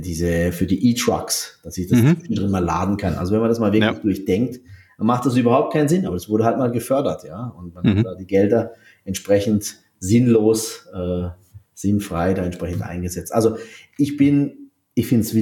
[0.01, 2.23] diese für die E-Trucks, dass ich das mhm.
[2.29, 3.15] drin mal laden kann.
[3.15, 3.99] Also wenn man das mal wirklich ja.
[3.99, 4.61] durchdenkt,
[4.97, 7.53] dann macht das überhaupt keinen Sinn, aber es wurde halt mal gefördert, ja.
[7.57, 7.99] Und man mhm.
[7.99, 8.73] hat da die Gelder
[9.05, 11.29] entsprechend sinnlos, äh,
[11.73, 13.33] sinnfrei da entsprechend eingesetzt.
[13.33, 13.57] Also
[13.97, 15.33] ich bin, ich finde es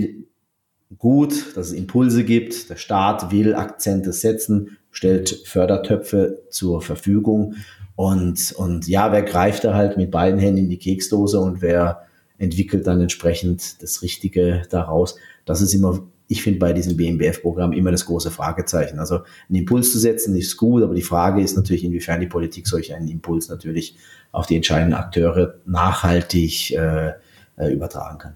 [0.97, 2.70] gut, dass es Impulse gibt.
[2.70, 7.55] Der Staat will Akzente setzen, stellt Fördertöpfe zur Verfügung.
[7.95, 12.07] Und, und ja, wer greift da halt mit beiden Händen in die Keksdose und wer
[12.38, 15.15] entwickelt dann entsprechend das Richtige daraus.
[15.45, 18.99] Das ist immer, ich finde bei diesem BMBF-Programm immer das große Fragezeichen.
[18.99, 22.67] Also einen Impuls zu setzen ist gut, aber die Frage ist natürlich, inwiefern die Politik
[22.67, 23.95] solch einen Impuls natürlich
[24.31, 27.13] auf die entscheidenden Akteure nachhaltig äh,
[27.57, 28.35] äh übertragen kann.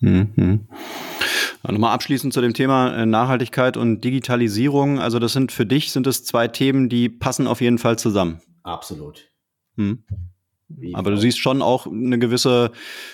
[0.00, 0.66] Mhm.
[1.62, 5.00] Nochmal abschließend zu dem Thema äh, Nachhaltigkeit und Digitalisierung.
[5.00, 8.40] Also das sind für dich sind es zwei Themen, die passen auf jeden Fall zusammen.
[8.62, 9.28] Absolut.
[10.68, 10.94] Hm.
[10.94, 12.70] Aber du siehst schon auch eine gewisse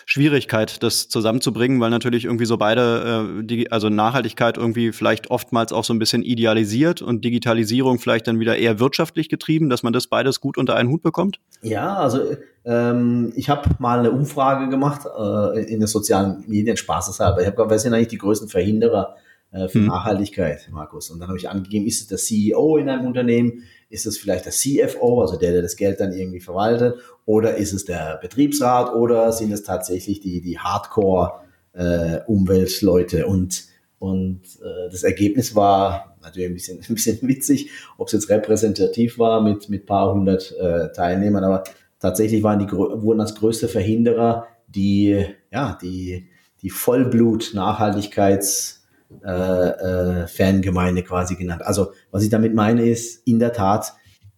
[0.07, 5.73] Schwierigkeit, das zusammenzubringen, weil natürlich irgendwie so beide, äh, die, also Nachhaltigkeit irgendwie vielleicht oftmals
[5.73, 9.93] auch so ein bisschen idealisiert und Digitalisierung vielleicht dann wieder eher wirtschaftlich getrieben, dass man
[9.93, 11.39] das beides gut unter einen Hut bekommt?
[11.63, 12.21] Ja, also
[12.65, 17.41] ähm, ich habe mal eine Umfrage gemacht äh, in den sozialen Medien, spaßeshalber.
[17.41, 19.17] Ich habe gesagt, wer sind eigentlich die größten Verhinderer
[19.55, 19.87] äh, für hm.
[19.87, 21.11] Nachhaltigkeit, Markus?
[21.11, 23.63] Und dann habe ich angegeben, ist es der CEO in einem Unternehmen?
[23.89, 26.99] Ist es vielleicht der CFO, also der, der das Geld dann irgendwie verwaltet?
[27.25, 28.93] Oder ist es der Betriebsrat?
[28.93, 33.21] Oder sind es tatsächlich die, die Hardcore-Umweltleute?
[33.21, 38.13] Äh, und und äh, das Ergebnis war natürlich ein bisschen, ein bisschen witzig, ob es
[38.13, 41.63] jetzt repräsentativ war mit mit paar hundert äh, Teilnehmern, aber
[42.01, 46.29] tatsächlich waren die wurden als größte Verhinderer die ja die
[46.61, 48.84] die Vollblut-Nachhaltigkeits äh,
[49.23, 51.63] äh, Fangemeinde quasi genannt.
[51.65, 53.95] Also was ich damit meine ist, in der Tat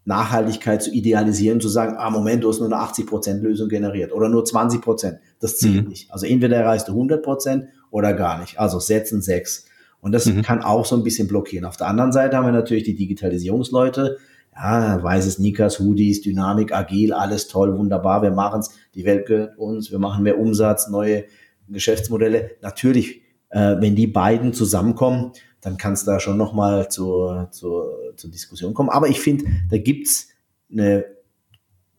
[0.06, 4.28] Nachhaltigkeit zu idealisieren, zu sagen, ah Moment, du hast nur eine 80% Lösung generiert oder
[4.28, 5.18] nur 20%.
[5.40, 5.88] Das zählt mhm.
[5.88, 6.12] nicht.
[6.12, 8.58] Also entweder erreichst du 100% oder gar nicht.
[8.60, 9.66] Also setzen sechs.
[10.00, 10.42] Und das mhm.
[10.42, 11.64] kann auch so ein bisschen blockieren.
[11.64, 14.18] Auf der anderen Seite haben wir natürlich die Digitalisierungsleute,
[14.54, 19.90] ja, weiße Sneakers, Hoodies, Dynamik, agil, alles toll, wunderbar, wir machen's, die Welt gehört uns,
[19.90, 21.24] wir machen mehr Umsatz, neue
[21.68, 22.52] Geschäftsmodelle.
[22.62, 28.30] Natürlich äh, wenn die beiden zusammenkommen, dann kann es da schon nochmal zur, zur, zur
[28.30, 28.88] Diskussion kommen.
[28.88, 30.28] Aber ich finde, da gibt's
[30.70, 31.04] eine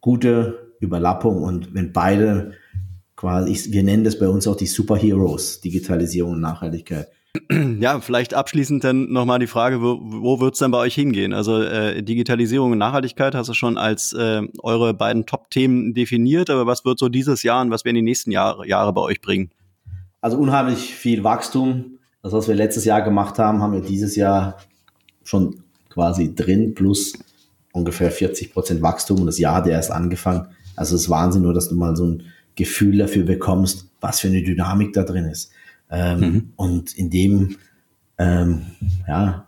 [0.02, 2.54] gute Überlappung und wenn beide
[3.16, 7.10] quasi, wir nennen das bei uns auch die Superheroes, Digitalisierung und Nachhaltigkeit.
[7.80, 11.34] Ja, vielleicht abschließend dann nochmal die Frage, wo, wo wird es denn bei euch hingehen?
[11.34, 16.66] Also äh, Digitalisierung und Nachhaltigkeit hast du schon als äh, eure beiden Top-Themen definiert, aber
[16.66, 19.52] was wird so dieses Jahr und was werden die nächsten Jahre, Jahre bei euch bringen?
[20.28, 22.00] Also unheimlich viel Wachstum.
[22.22, 24.58] Das, was wir letztes Jahr gemacht haben, haben wir dieses Jahr
[25.24, 27.14] schon quasi drin, plus
[27.72, 30.50] ungefähr 40 Prozent Wachstum und das Jahr hat erst angefangen.
[30.76, 32.24] Also es ist Wahnsinn, nur dass du mal so ein
[32.56, 35.54] Gefühl dafür bekommst, was für eine Dynamik da drin ist.
[35.90, 36.50] Ähm, mhm.
[36.58, 37.56] Und in dem,
[38.18, 38.64] ähm,
[39.08, 39.48] ja,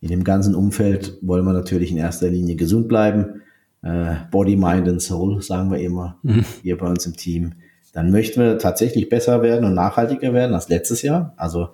[0.00, 3.42] in dem ganzen Umfeld wollen wir natürlich in erster Linie gesund bleiben.
[3.82, 6.44] Äh, Body, Mind and Soul, sagen wir immer, mhm.
[6.62, 7.54] hier bei uns im Team
[7.94, 11.32] dann möchten wir tatsächlich besser werden und nachhaltiger werden als letztes Jahr.
[11.36, 11.68] Also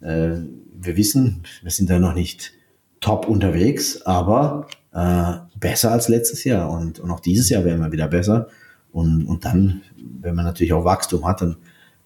[0.00, 0.36] äh,
[0.72, 2.52] wir wissen, wir sind da noch nicht
[3.00, 6.70] top unterwegs, aber äh, besser als letztes Jahr.
[6.70, 8.46] Und, und auch dieses Jahr werden wir wieder besser.
[8.92, 9.82] Und, und dann,
[10.20, 11.56] wenn man natürlich auch Wachstum hat, dann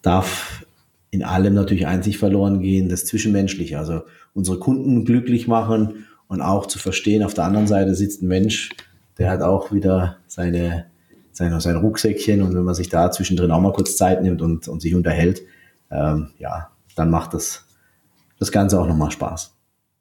[0.00, 0.64] darf
[1.10, 3.78] in allem natürlich einzig verloren gehen, das Zwischenmenschliche.
[3.78, 4.00] Also
[4.32, 8.70] unsere Kunden glücklich machen und auch zu verstehen, auf der anderen Seite sitzt ein Mensch,
[9.18, 10.86] der hat auch wieder seine
[11.38, 14.68] sein, sein Rucksäckchen und wenn man sich da zwischendrin auch mal kurz Zeit nimmt und,
[14.68, 15.42] und sich unterhält,
[15.90, 17.64] ähm, ja, dann macht das,
[18.38, 19.54] das Ganze auch nochmal Spaß.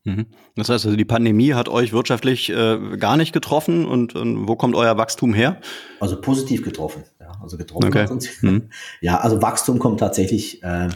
[0.04, 0.26] Mhm.
[0.56, 4.56] Das heißt also, die Pandemie hat euch wirtschaftlich äh, gar nicht getroffen und, und, wo
[4.56, 5.58] kommt euer Wachstum her?
[6.00, 7.04] Also positiv getroffen.
[7.20, 8.08] Ja, also getroffen okay.
[8.42, 8.70] Mhm.
[9.02, 10.90] Ja, also Wachstum kommt tatsächlich, äh,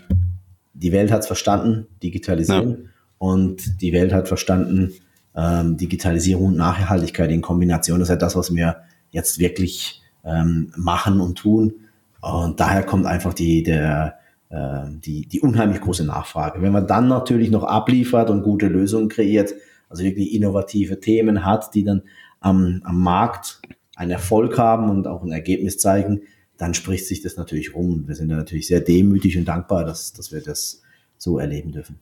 [0.74, 2.78] die Welt hat es verstanden, Digitalisierung.
[2.84, 2.90] Ja.
[3.20, 4.94] Und die Welt hat verstanden,
[5.36, 8.00] ähm, Digitalisierung und Nachhaltigkeit in Kombination.
[8.00, 8.78] Das ist halt das, was wir
[9.12, 11.74] jetzt wirklich ähm, machen und tun.
[12.22, 14.20] Und daher kommt einfach die, der,
[14.50, 16.62] äh, die, die unheimlich große Nachfrage.
[16.62, 19.54] Wenn man dann natürlich noch abliefert und gute Lösungen kreiert,
[19.90, 22.04] also wirklich innovative Themen hat, die dann
[22.40, 23.62] am, am Markt
[23.96, 26.22] einen Erfolg haben und auch ein Ergebnis zeigen,
[26.58, 27.94] dann spricht sich das natürlich rum.
[27.94, 30.82] Und wir sind da natürlich sehr demütig und dankbar, dass, dass wir das
[31.18, 32.00] so erleben dürfen.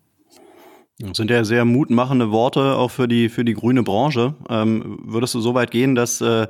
[1.02, 4.36] Das sind ja sehr mutmachende Worte auch für die, für die grüne Branche.
[4.50, 6.48] Ähm, würdest du so weit gehen, dass, äh,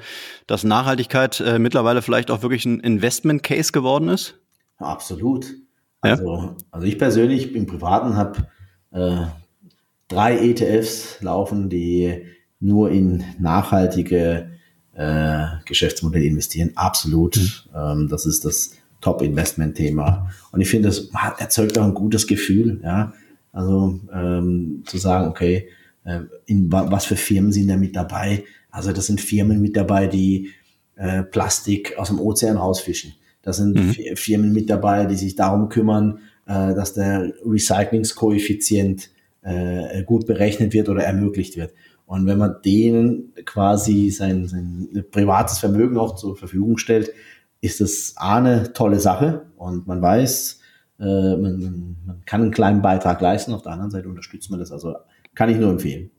[0.48, 4.40] dass Nachhaltigkeit äh, mittlerweile vielleicht auch wirklich ein Investment Case geworden ist?
[4.78, 5.54] Absolut.
[6.02, 6.56] Also, ja?
[6.72, 8.48] also ich persönlich im Privaten habe
[8.92, 9.28] äh,
[10.08, 12.26] drei ETFs laufen, die
[12.60, 14.50] nur in nachhaltige
[14.94, 16.72] äh, Geschäftsmodelle investieren.
[16.74, 17.38] Absolut.
[17.38, 17.52] Mhm.
[17.76, 18.72] Ähm, das ist das
[19.02, 20.32] Top-Investment-Thema.
[20.52, 23.14] Und ich finde, das erzeugt auch ein gutes Gefühl, ja
[23.52, 25.70] also ähm, zu sagen, okay,
[26.04, 28.44] äh, in was für Firmen sind da mit dabei?
[28.72, 30.50] Also das sind Firmen mit dabei, die
[30.96, 33.14] äh, Plastik aus dem Ozean rausfischen.
[33.42, 34.16] Das sind mhm.
[34.16, 39.10] Firmen mit dabei, die sich darum kümmern, äh, dass der Recyclingskoeffizient
[39.42, 41.74] äh, gut berechnet wird oder ermöglicht wird.
[42.06, 47.12] Und wenn man denen quasi sein, sein privates Vermögen auch zur Verfügung stellt,
[47.62, 50.59] ist das eine tolle Sache und man weiß,
[51.06, 54.72] man, man, kann einen kleinen Beitrag leisten, auf der anderen Seite unterstützt man das.
[54.72, 54.96] Also
[55.34, 56.12] kann ich nur empfehlen.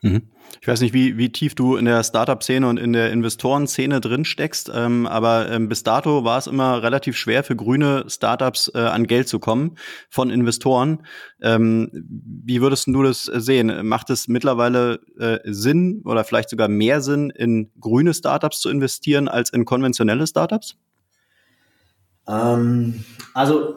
[0.00, 0.22] Mhm.
[0.60, 4.24] Ich weiß nicht, wie, wie tief du in der Startup-Szene und in der Investorenszene drin
[4.24, 8.78] steckst, ähm, aber ähm, bis dato war es immer relativ schwer für grüne Startups äh,
[8.78, 9.76] an Geld zu kommen
[10.08, 11.04] von Investoren.
[11.42, 11.90] Ähm,
[12.44, 13.86] wie würdest du das sehen?
[13.88, 19.26] Macht es mittlerweile äh, Sinn oder vielleicht sogar mehr Sinn, in grüne Startups zu investieren
[19.26, 20.76] als in konventionelle Startups?
[22.28, 23.04] Ähm,
[23.34, 23.76] also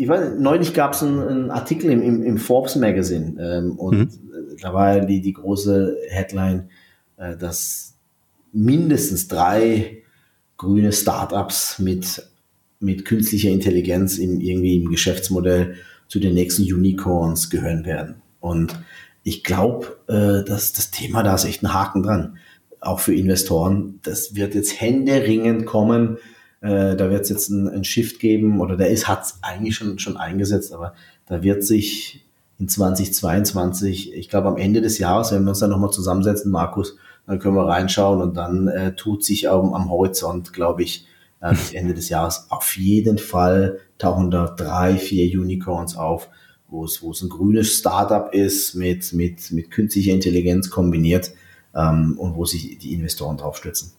[0.00, 3.98] ich weiß, neulich gab es einen, einen, Artikel im, im, im Forbes Magazine ähm, und
[3.98, 4.56] mhm.
[4.62, 6.70] da war die, die große Headline,
[7.18, 7.98] äh, dass
[8.50, 9.98] mindestens drei
[10.56, 12.22] grüne Startups mit,
[12.78, 15.74] mit künstlicher Intelligenz im, irgendwie im Geschäftsmodell
[16.08, 18.22] zu den nächsten Unicorns gehören werden.
[18.40, 18.80] Und
[19.22, 22.38] ich glaube, äh, dass das Thema da ist echt ein Haken dran.
[22.80, 24.00] Auch für Investoren.
[24.02, 26.16] Das wird jetzt händeringend kommen,
[26.60, 29.98] äh, da wird es jetzt einen Shift geben oder der ist, hat es eigentlich schon,
[29.98, 30.94] schon eingesetzt, aber
[31.26, 32.26] da wird sich
[32.58, 36.96] in 2022, ich glaube am Ende des Jahres, wenn wir uns dann nochmal zusammensetzen, Markus,
[37.26, 41.06] dann können wir reinschauen und dann äh, tut sich am, am Horizont, glaube ich,
[41.40, 46.28] äh, bis Ende des Jahres auf jeden Fall tauchen da drei, vier Unicorns auf,
[46.68, 51.32] wo es, wo es ein grünes Startup ist mit, mit, mit künstlicher Intelligenz kombiniert
[51.74, 53.92] ähm, und wo sich die Investoren drauf stützen.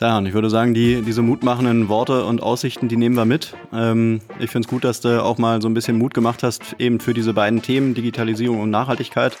[0.00, 3.54] Ja, und ich würde sagen, die, diese mutmachenden Worte und Aussichten, die nehmen wir mit.
[3.72, 6.76] Ähm, ich finde es gut, dass du auch mal so ein bisschen Mut gemacht hast,
[6.78, 9.36] eben für diese beiden Themen, Digitalisierung und Nachhaltigkeit.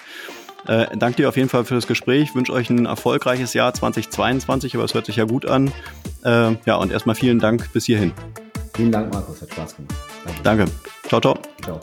[0.66, 2.34] Äh, danke dir auf jeden Fall für das Gespräch.
[2.34, 5.72] Wünsche euch ein erfolgreiches Jahr 2022, aber es hört sich ja gut an.
[6.24, 8.12] Äh, ja, und erstmal vielen Dank bis hierhin.
[8.74, 9.40] Vielen Dank, Markus.
[9.40, 9.94] Hat Spaß gemacht.
[10.42, 10.64] Danke.
[10.64, 10.72] Danke.
[11.08, 11.38] Ciao, ciao.
[11.62, 11.80] Ciao.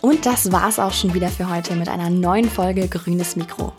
[0.00, 3.72] Und das war's auch schon wieder für heute mit einer neuen Folge Grünes Mikro.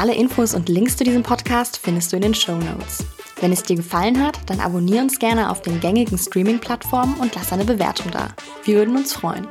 [0.00, 3.04] Alle Infos und Links zu diesem Podcast findest du in den Show Notes.
[3.42, 7.52] Wenn es dir gefallen hat, dann abonniere uns gerne auf den gängigen Streaming-Plattformen und lass
[7.52, 8.28] eine Bewertung da.
[8.64, 9.46] Wir würden uns freuen.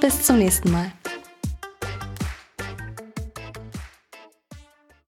[0.00, 0.92] Bis zum nächsten Mal.